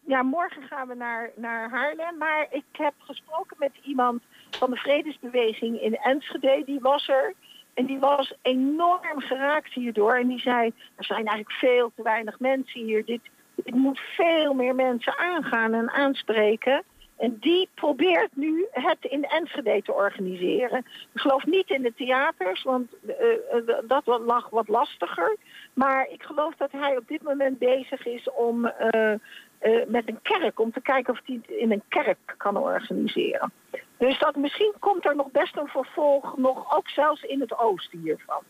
[0.09, 2.17] Ja, morgen gaan we naar, naar Haarlem.
[2.19, 6.63] Maar ik heb gesproken met iemand van de Vredesbeweging in Enschede.
[6.65, 7.35] Die was er.
[7.75, 10.15] En die was enorm geraakt hierdoor.
[10.15, 13.05] En die zei, er zijn eigenlijk veel te weinig mensen hier.
[13.05, 13.21] Dit,
[13.65, 16.83] moet veel meer mensen aangaan en aanspreken.
[17.17, 20.79] En die probeert nu het in Enschede te organiseren.
[21.13, 23.13] Ik geloof niet in de theaters, want eh,
[23.51, 25.37] eh, dat lag wat lastiger.
[25.73, 29.15] Maar ik geloof dat hij op dit moment bezig is om eh,
[29.59, 33.53] eh, met een kerk, om te kijken of hij het in een kerk kan organiseren.
[33.99, 37.99] Dus dat misschien komt er nog best een vervolg, nog ook zelfs in het oosten
[37.99, 38.43] hiervan.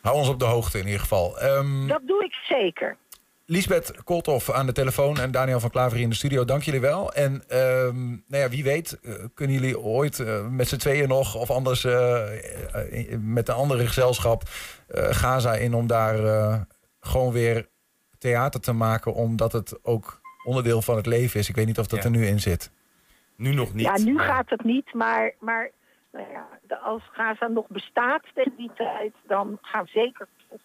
[0.00, 1.38] Hou ons op de hoogte in ieder geval.
[1.38, 2.96] Ehm Dat doe ik zeker.
[3.46, 6.44] Lisbeth Kolthoff aan de telefoon en Daniel van Klaver in de studio.
[6.44, 7.12] Dank jullie wel.
[7.12, 11.34] En ehm, nou ja, wie weet eh, kunnen jullie ooit eh, met z'n tweeën nog...
[11.34, 11.84] of anders
[13.18, 14.42] met een andere gezelschap
[14.88, 15.74] Gaza in...
[15.74, 16.16] om daar
[17.00, 17.70] gewoon weer
[18.22, 19.14] theater te maken...
[19.14, 21.48] omdat het ook onderdeel van het leven is.
[21.48, 22.04] Ik weet niet of dat Ja.
[22.04, 22.72] er nu in zit.
[23.36, 23.86] Nu nog niet.
[23.86, 25.70] ja, nu maar- gaat het niet, maar, maar
[26.12, 30.62] nou ja, de- als Gaza nog bestaat tegen die tijd, dan gaan we zeker terug.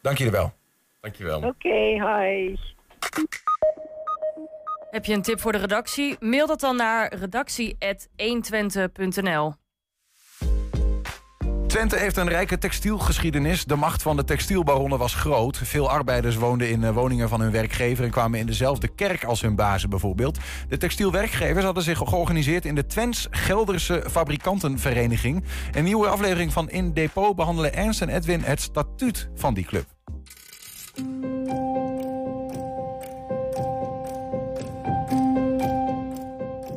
[0.00, 0.52] Dank jullie wel.
[1.00, 1.42] Dankjewel.
[1.42, 1.74] Oké,
[2.18, 2.56] hi.
[4.90, 6.16] Heb je een tip voor de redactie?
[6.20, 9.54] Mail dat dan naar redactie.120.nl.
[11.72, 13.64] Twente heeft een rijke textielgeschiedenis.
[13.64, 15.56] De macht van de textielbaronnen was groot.
[15.56, 18.04] Veel arbeiders woonden in eh, woningen van hun werkgever...
[18.04, 20.38] en kwamen in dezelfde kerk als hun bazen bijvoorbeeld.
[20.68, 22.64] De textielwerkgevers hadden zich georganiseerd...
[22.64, 25.44] in de Twents Gelderse Fabrikantenvereniging.
[25.72, 28.42] Een nieuwe aflevering van In Depot behandelen Ernst en Edwin...
[28.42, 29.86] het statuut van die club.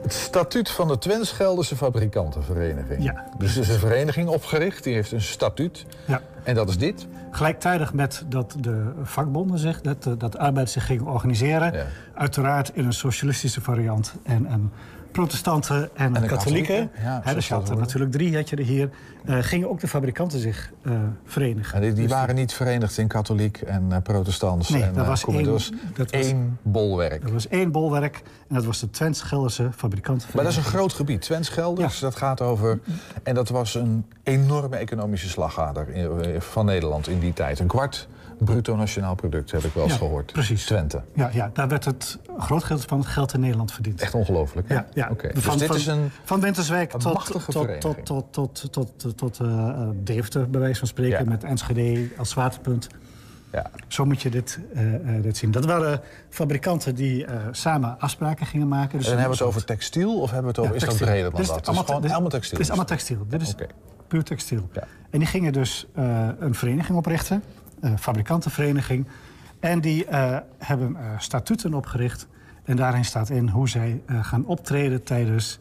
[0.06, 3.04] Het statuut van de Twents Gelderse Fabrikantenvereniging.
[3.04, 3.26] Ja.
[3.38, 5.86] Dus er is een vereniging opgericht, die heeft een statuut.
[6.06, 6.22] Ja.
[6.44, 7.08] En dat is dit.
[7.32, 11.86] Gelijktijdig met dat de vakbonden zich, dat, de- dat de arbeid zich ging organiseren.
[12.16, 14.14] Uiteraard in een socialistische variant.
[14.24, 14.72] En een
[15.16, 16.90] protestanten en, En katholieken.
[17.04, 18.90] ja, Hè, dus je had er natuurlijk drie, had je er hier.
[19.26, 20.92] eh, gingen ook de fabrikanten zich eh,
[21.26, 21.76] verenigen.
[21.76, 24.70] En die, die Dus waren niet verenigd in katholiek en eh, protestants.
[24.70, 27.24] Nee, en, dat was één- dat was dat was- één bolwerk.
[27.24, 29.70] Er was één bolwerk en dat was de Twents Gelderse
[30.34, 31.22] Maar dat is een groot gebied.
[31.22, 32.80] Twents Gelders, dat gaat over...
[33.24, 37.60] En dat was een enorme economische slagader in- van Nederland in die tijd.
[37.60, 38.08] Een kwart
[38.38, 40.32] bruto nationaal product, heb ik wel eens Ja, gehoord.
[40.32, 40.66] precies.
[40.66, 41.02] Twente.
[41.14, 44.02] Ja, ja, daar werd het groot gedeelte van het geld in Nederland verdiend.
[44.02, 44.70] Echt ongelooflijk.
[44.70, 45.10] Ja, ja.
[45.12, 46.12] Oké, Van, Dus dit van, is een...
[46.24, 50.80] van Winterswijk een tot, tot, tot, tot, tot, tot, tot eh, eh, Deventer, bij wijze
[50.80, 51.30] van spreken, Ja.
[51.30, 52.88] met Enschede als zwaartepunt.
[53.52, 53.70] Ja.
[53.88, 54.84] Zo moet je dit, eh,
[55.22, 55.52] dit zien.
[55.52, 58.98] Dat waren fabrikanten die samen afspraken gingen maken.
[58.98, 60.72] Dus en hebben we het over textiel of hebben we het over...
[60.82, 61.50] Ja, is dat breder dan dat?
[61.50, 62.58] Het is allemaal, gewoon allemaal textiel.
[62.58, 63.26] Dit is allemaal textiel.
[63.30, 63.56] Dit is
[64.08, 64.70] puur textiel.
[64.74, 64.84] Ja.
[65.10, 65.88] En die gingen dus
[66.40, 67.44] een vereniging oprichten,
[68.00, 69.08] fabrikantenvereniging.
[69.60, 72.28] En die eh, hebben eh, statuten opgericht.
[72.64, 75.60] En daarin staat in hoe zij eh, gaan optreden tijdens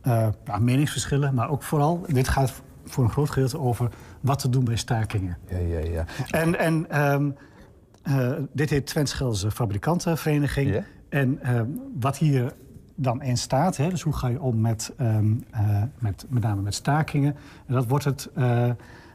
[0.00, 0.28] eh,
[0.60, 1.34] meningsverschillen.
[1.34, 3.90] Maar ook vooral, dit gaat voor een groot gedeelte over
[4.20, 5.36] wat te doen bij stakingen.
[5.48, 6.04] Ja, ja, ja.
[6.30, 7.30] En, en ehm,
[8.02, 10.84] eh, dit heet Twents Gelderse Fabrikantenvereniging.
[11.08, 11.66] En ehm,
[12.00, 12.52] wat hier
[12.94, 16.62] dan in staat, hè, dus hoe ga je om met, ehm, eh, met met name
[16.62, 17.36] met stakingen...
[17.66, 18.74] En dat wordt het, eh, eh,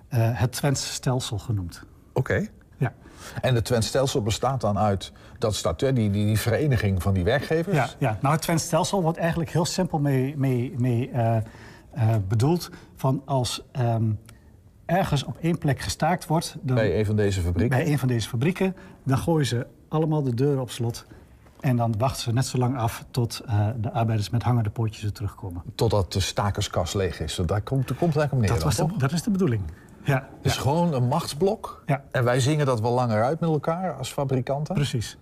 [0.09, 1.83] het Twents stelsel genoemd.
[2.15, 2.47] Oké.
[2.77, 2.93] Ja.
[3.41, 7.23] En het Twents stelsel bestaat dan uit dat statuut, die, die, die vereniging van die
[7.23, 7.75] werkgevers?
[7.75, 8.17] Ja, ja.
[8.21, 11.43] nou het Twents stelsel wordt eigenlijk heel simpel mee, mee, mee eh, eh,
[12.27, 12.69] bedoeld.
[12.95, 14.03] Van als ehm,
[14.85, 16.55] ergens op één plek gestaakt wordt...
[16.61, 17.77] Dan, Bij een van deze fabrieken?
[17.77, 18.75] Bij een van deze fabrieken.
[19.03, 21.05] Dan gooien ze allemaal de deuren op slot.
[21.59, 25.03] En dan wachten ze net zo lang af tot eh, de arbeiders met hangende pootjes
[25.03, 25.61] er terugkomen.
[25.75, 27.41] Totdat de stakerskas leeg is.
[27.45, 29.61] Daar komt, daar komt het eigenlijk op neer Dat, was de, dat is de bedoeling.
[30.05, 31.83] Ja, Het is gewoon een machtsblok.
[31.85, 32.03] Ja.
[32.11, 34.75] En wij zingen dat wel langer uit met elkaar als fabrikanten.
[34.75, 35.17] precies.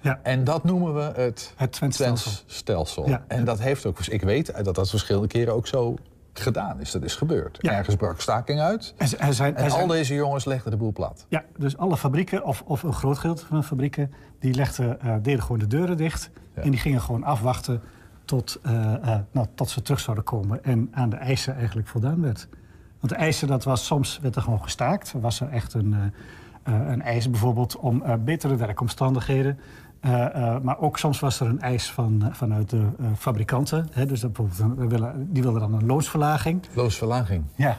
[0.00, 0.20] Ja.
[0.22, 2.42] En dat noemen we het, Het Twents Twents stelsel.
[2.46, 3.08] stelsel.
[3.08, 3.24] Ja.
[3.28, 5.94] En dat heeft ook, ik weet dat dat verschillende keren ook zo
[6.32, 6.90] gedaan is.
[6.90, 7.58] Dat is gebeurd.
[7.60, 7.72] Ja.
[7.72, 8.94] Ergens brak staking uit.
[8.98, 11.26] Zijn, En er zijn- al deze jongens legden de boel plat.
[11.28, 15.14] Ja, dus alle fabrieken, of, of een groot gedeelte van de fabrieken, die legden, eh,
[15.22, 16.30] deden gewoon de deuren dicht.
[16.54, 16.62] Ja.
[16.62, 17.82] En die gingen gewoon afwachten
[18.24, 18.72] tot, eh,
[19.30, 20.64] nou, tot ze terug zouden komen.
[20.64, 22.48] En aan de eisen eigenlijk voldaan werd.
[23.06, 25.14] Want de eisen, dat was soms werd er gewoon gestaakt.
[25.20, 25.96] Was er echt een,
[26.62, 29.58] eh, een eis bijvoorbeeld om eh, betere werkomstandigheden.
[30.62, 32.86] Maar ook soms was er een eis van, vanuit de
[33.16, 33.88] fabrikanten.
[33.92, 36.62] Hè, dus dat bijvoorbeeld, we willen, die wilden dan een loonsverlaging.
[36.74, 37.44] Loonsverlaging.
[37.54, 37.78] Ja.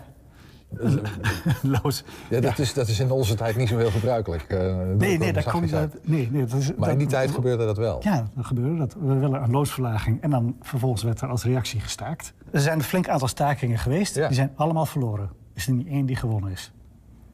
[1.82, 2.04] Loos.
[2.30, 4.44] Ja, dat, Is, dat is in onze tijd niet zo heel gebruikelijk.
[4.44, 5.72] eh, Nee, nee, dat niet.
[5.72, 5.98] dat.
[6.04, 8.00] Nee, nee, dat is, Maar in die tijd gebeurde dat wel.
[8.04, 8.94] Ja, dat gebeurde dat.
[9.00, 10.22] We willen een loonsverlaging.
[10.22, 12.34] En dan vervolgens werd er als reactie gestaakt.
[12.52, 14.16] Er zijn een flink aantal stakingen geweest.
[14.16, 14.28] Ja.
[14.28, 15.24] Die zijn allemaal verloren.
[15.26, 16.72] Er is er niet één die gewonnen is.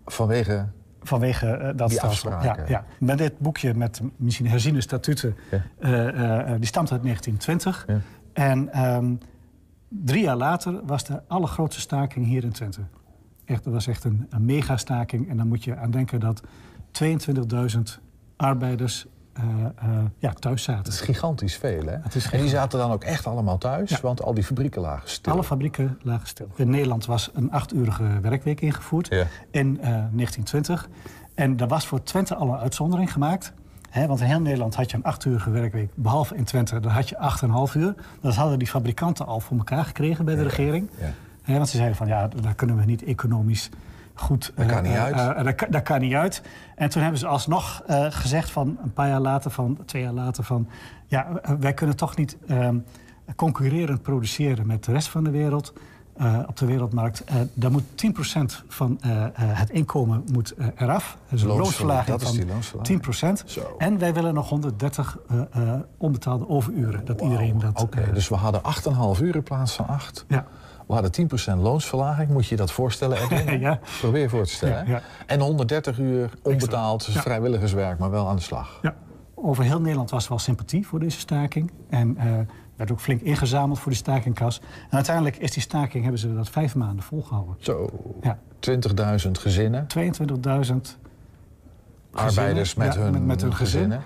[0.05, 0.67] Vanwege
[1.01, 2.29] Vanwege eh, dat stelsel.
[2.29, 2.85] Ja, ja.
[2.99, 5.35] Met dit boekje met misschien herziene statuten...
[5.51, 6.11] Ja.
[6.47, 7.85] eh, die stamt uit 1920.
[7.87, 7.99] Ja.
[8.33, 9.15] En ehm,
[9.87, 12.81] drie jaar later was de allergrootste staking hier in Twente.
[13.45, 15.29] Echt, dat was echt een, een megastaking.
[15.29, 16.41] En dan moet je aan denken dat
[16.91, 17.79] 22.000
[18.35, 19.43] arbeiders eh,
[19.75, 20.83] eh, ja, thuis zaten.
[20.83, 21.95] Het is gigantisch veel, hè?
[22.01, 23.97] Het is en die zaten dan ook echt allemaal thuis, Ja.
[24.01, 25.33] want al die fabrieken lagen stil.
[25.33, 26.47] Alle fabrieken lagen stil.
[26.55, 29.25] In Nederland was een achtuurige werkweek ingevoerd Ja.
[29.51, 30.89] in eh, 1920.
[31.35, 33.53] En daar was voor Twente al een uitzondering gemaakt.
[33.89, 35.91] Hè, want in heel Nederland had je een achtuurige werkweek.
[35.95, 37.95] Behalve in Twente, daar had je 8,5 uur.
[38.21, 40.89] Dat hadden die fabrikanten al voor elkaar gekregen bij de regering.
[41.45, 43.69] Want ze zeiden van ja, daar kunnen we niet economisch
[44.13, 44.51] goed...
[44.55, 45.37] Dat kan eh, niet uit.
[45.37, 46.41] eh, dat, kan- dat kan niet uit.
[46.75, 50.13] En toen hebben ze alsnog eh, gezegd van een paar jaar later, van twee jaar
[50.13, 50.43] later...
[50.43, 50.67] van
[51.07, 52.77] ja, wij kunnen toch niet ehm,
[53.35, 55.73] concurrerend produceren met de rest van de wereld...
[56.23, 57.23] eh, op de wereldmarkt.
[57.23, 61.17] Eh daar moet 10% van eh, het inkomen moet, eraf.
[61.29, 63.43] Dus een Loonsverla- loonsverlaging dat is van die loonsverlaging.
[63.45, 63.49] 10%.
[63.51, 63.75] Zo.
[63.77, 67.05] En wij willen nog 130 eh, eh, onbetaalde overuren.
[67.05, 67.81] Dat iedereen dat...
[67.81, 68.61] Oké, dus we hadden
[69.17, 70.25] 8,5 uur in plaats van 8.
[70.27, 70.45] ja.
[70.87, 72.29] We hadden 10% loonsverlaging.
[72.29, 73.59] Moet je dat voorstellen, Edwin?
[73.59, 73.79] Ja.
[73.99, 74.75] Probeer je voor te stellen.
[74.77, 74.91] Ja, hè?
[74.91, 75.01] ja.
[75.25, 78.79] En 130 uur onbetaald, dus vrijwilligerswerk, maar wel aan de slag.
[78.81, 78.95] Ja,
[79.35, 81.71] over heel Nederland was wel sympathie voor deze staking.
[81.89, 82.17] En
[82.75, 84.59] werd ook flink ingezameld voor die stakingkas.
[84.89, 87.55] En uiteindelijk is die staking, hebben ze dat vijf maanden volgehouden.
[87.59, 87.89] Zo,
[88.21, 88.37] Ja.
[89.25, 90.97] 20.000 gezinnen, 22.000
[92.11, 93.79] arbeiders met, ja, hun, met, met hun gezin.
[93.79, 94.01] gezinnen.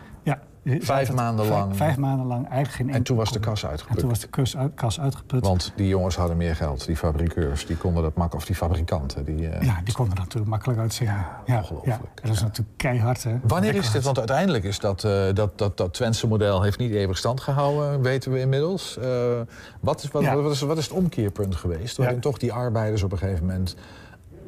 [0.68, 1.76] Vijf maanden lang.
[1.76, 4.00] Vijf maanden lang eigenlijk geen En toen was de kas En uitgeput.
[4.00, 5.46] toen was de kas, uit, kas uitgeput.
[5.46, 9.26] Want die jongens hadden meer geld, die fabrikeurs, die konden dat makkelijk, of die fabrikanten.
[9.26, 11.26] Die, eh, Ja, die konden er natuurlijk makkelijk uitzingen.
[11.46, 11.90] Ja, ongelooflijk.
[11.92, 13.40] Ja, dat is natuurlijk keihard, hè?
[13.44, 14.04] Wanneer is dit?
[14.04, 18.02] Want uiteindelijk is dat, eh, dat, dat, dat Twentse model heeft niet eeuwig stand gehouden,
[18.02, 18.98] weten we inmiddels.
[18.98, 19.08] Eh,
[19.80, 21.98] wat, is, wat, is, wat is het omkeerpunt geweest?
[21.98, 23.76] Waarin toch die arbeiders op een gegeven moment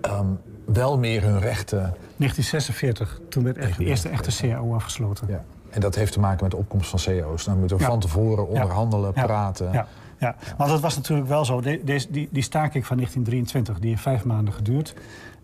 [0.02, 0.28] ehm,
[0.66, 1.80] wel meer hun rechten...
[1.80, 5.28] 1946, toen werd echt de eerste echte CAO afgesloten.
[5.28, 5.44] Ja.
[5.70, 7.44] En dat heeft te maken met de opkomst van CEO's.
[7.46, 7.90] Dan moeten we Ja.
[7.90, 9.24] van tevoren onderhandelen, Ja.
[9.26, 9.72] praten.
[9.72, 10.36] Ja, ja.
[10.58, 11.62] want het was natuurlijk wel zo.
[11.62, 14.94] De, deze- die, die staking van 1923, die heeft vijf maanden geduurd.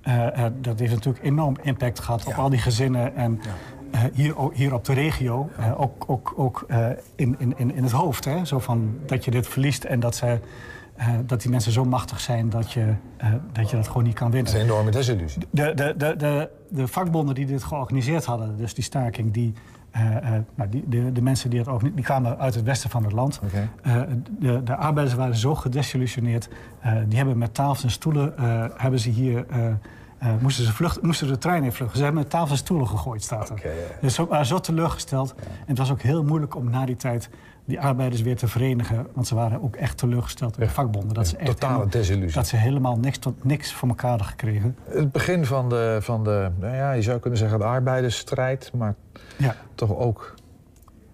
[0.01, 3.15] eh, eh, dat heeft natuurlijk enorm impact gehad op al die gezinnen.
[3.15, 3.39] En
[3.91, 6.65] eh, hier, hier op de regio, ook, ook, ook
[7.15, 8.25] in, in, in het hoofd.
[8.25, 8.45] Hè?
[8.45, 10.39] Zo van dat je dit verliest en dat, ze,
[11.25, 12.93] dat die mensen zo machtig zijn dat je,
[13.51, 14.51] dat, je dat gewoon niet kan winnen.
[14.51, 15.41] Dat is een enorme desillusie.
[15.49, 19.53] De, de, de, de, de vakbonden die dit georganiseerd hadden, dus die staking, die,
[20.55, 23.11] nou, die, de, de mensen die het organi- die kwamen uit het westen van het
[23.13, 23.39] land.
[23.81, 24.01] Eh,
[24.39, 26.49] de, de arbeiders waren zo gedesillusioneerd.
[26.79, 29.45] eh, die hebben met tafels en stoelen eh, hebben ze hier.
[29.49, 29.67] eh,
[30.17, 31.97] eh, moesten, ze vlucht, moesten de trein in vluchten.
[31.97, 33.55] Ze hebben met tafels en stoelen gegooid, staat er.
[34.01, 35.35] Dus ze waren zo teleurgesteld.
[35.37, 37.29] En het was ook heel moeilijk om na die tijd
[37.65, 39.07] die arbeiders weer te verenigen.
[39.13, 41.13] Want ze waren ook echt teleurgesteld in de vakbonden.
[41.13, 42.33] Dat ze echt totale helemaal- desillusie.
[42.33, 44.75] Dat ze helemaal niks, tot niks voor elkaar hadden gekregen.
[44.83, 48.95] Het begin van de, van de nou ja, je zou kunnen zeggen de arbeidersstrijd, maar
[49.37, 49.55] Ja.
[49.75, 50.33] toch ook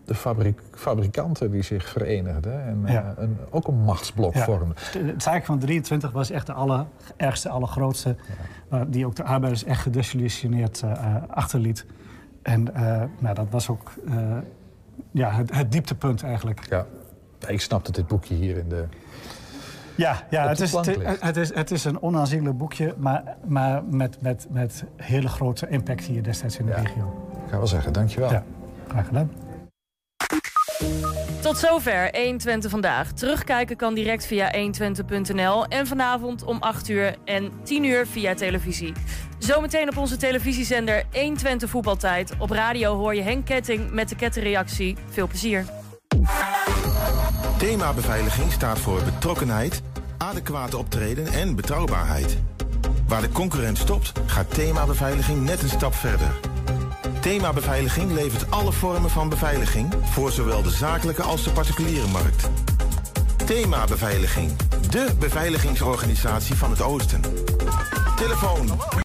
[0.05, 4.75] de fabrik, fabrikanten die zich verenigden en eh, een, ook een machtsblok vormden.
[4.93, 8.15] De zaak van 23 was echt de allerergste, allergrootste.
[8.69, 11.85] eh, die ook de arbeiders echt gedesillusioneerd eh, eh, achterliet.
[12.41, 12.63] En
[13.19, 13.91] nou, dat was ook
[15.11, 16.65] ja, het, het dieptepunt eigenlijk.
[16.69, 16.85] Ja.
[17.47, 18.85] Ik snap dat dit boekje hier in de...
[19.95, 20.71] Ja, ja het, is,
[21.19, 26.03] het is, het is een onaanzienlijk boekje, maar, maar met, met, met hele grote impact
[26.03, 27.29] hier destijds in de regio.
[27.45, 28.31] Ik ga wel zeggen, dankjewel.
[28.31, 28.43] Ja,
[28.87, 29.31] graag gedaan.
[31.41, 33.11] Tot zover 120 vandaag.
[33.11, 38.93] Terugkijken kan direct via 120.nl en vanavond om 8 uur en 10 uur via televisie.
[39.39, 42.33] Zometeen op onze televisiezender 120 voetbaltijd.
[42.39, 44.95] Op radio hoor je Henk Ketting met de kettingreactie.
[45.09, 45.65] Veel plezier.
[47.57, 49.81] Thema beveiliging staat voor betrokkenheid,
[50.17, 52.37] adequate optreden en betrouwbaarheid.
[53.07, 56.31] Waar de concurrent stopt, gaat thema beveiliging net een stap verder.
[57.21, 62.49] Thema beveiliging levert alle vormen van beveiliging voor zowel de zakelijke als de particuliere markt.
[63.45, 64.51] Thema beveiliging,
[64.89, 67.21] de beveiligingsorganisatie van het Oosten.
[68.15, 68.69] Telefoon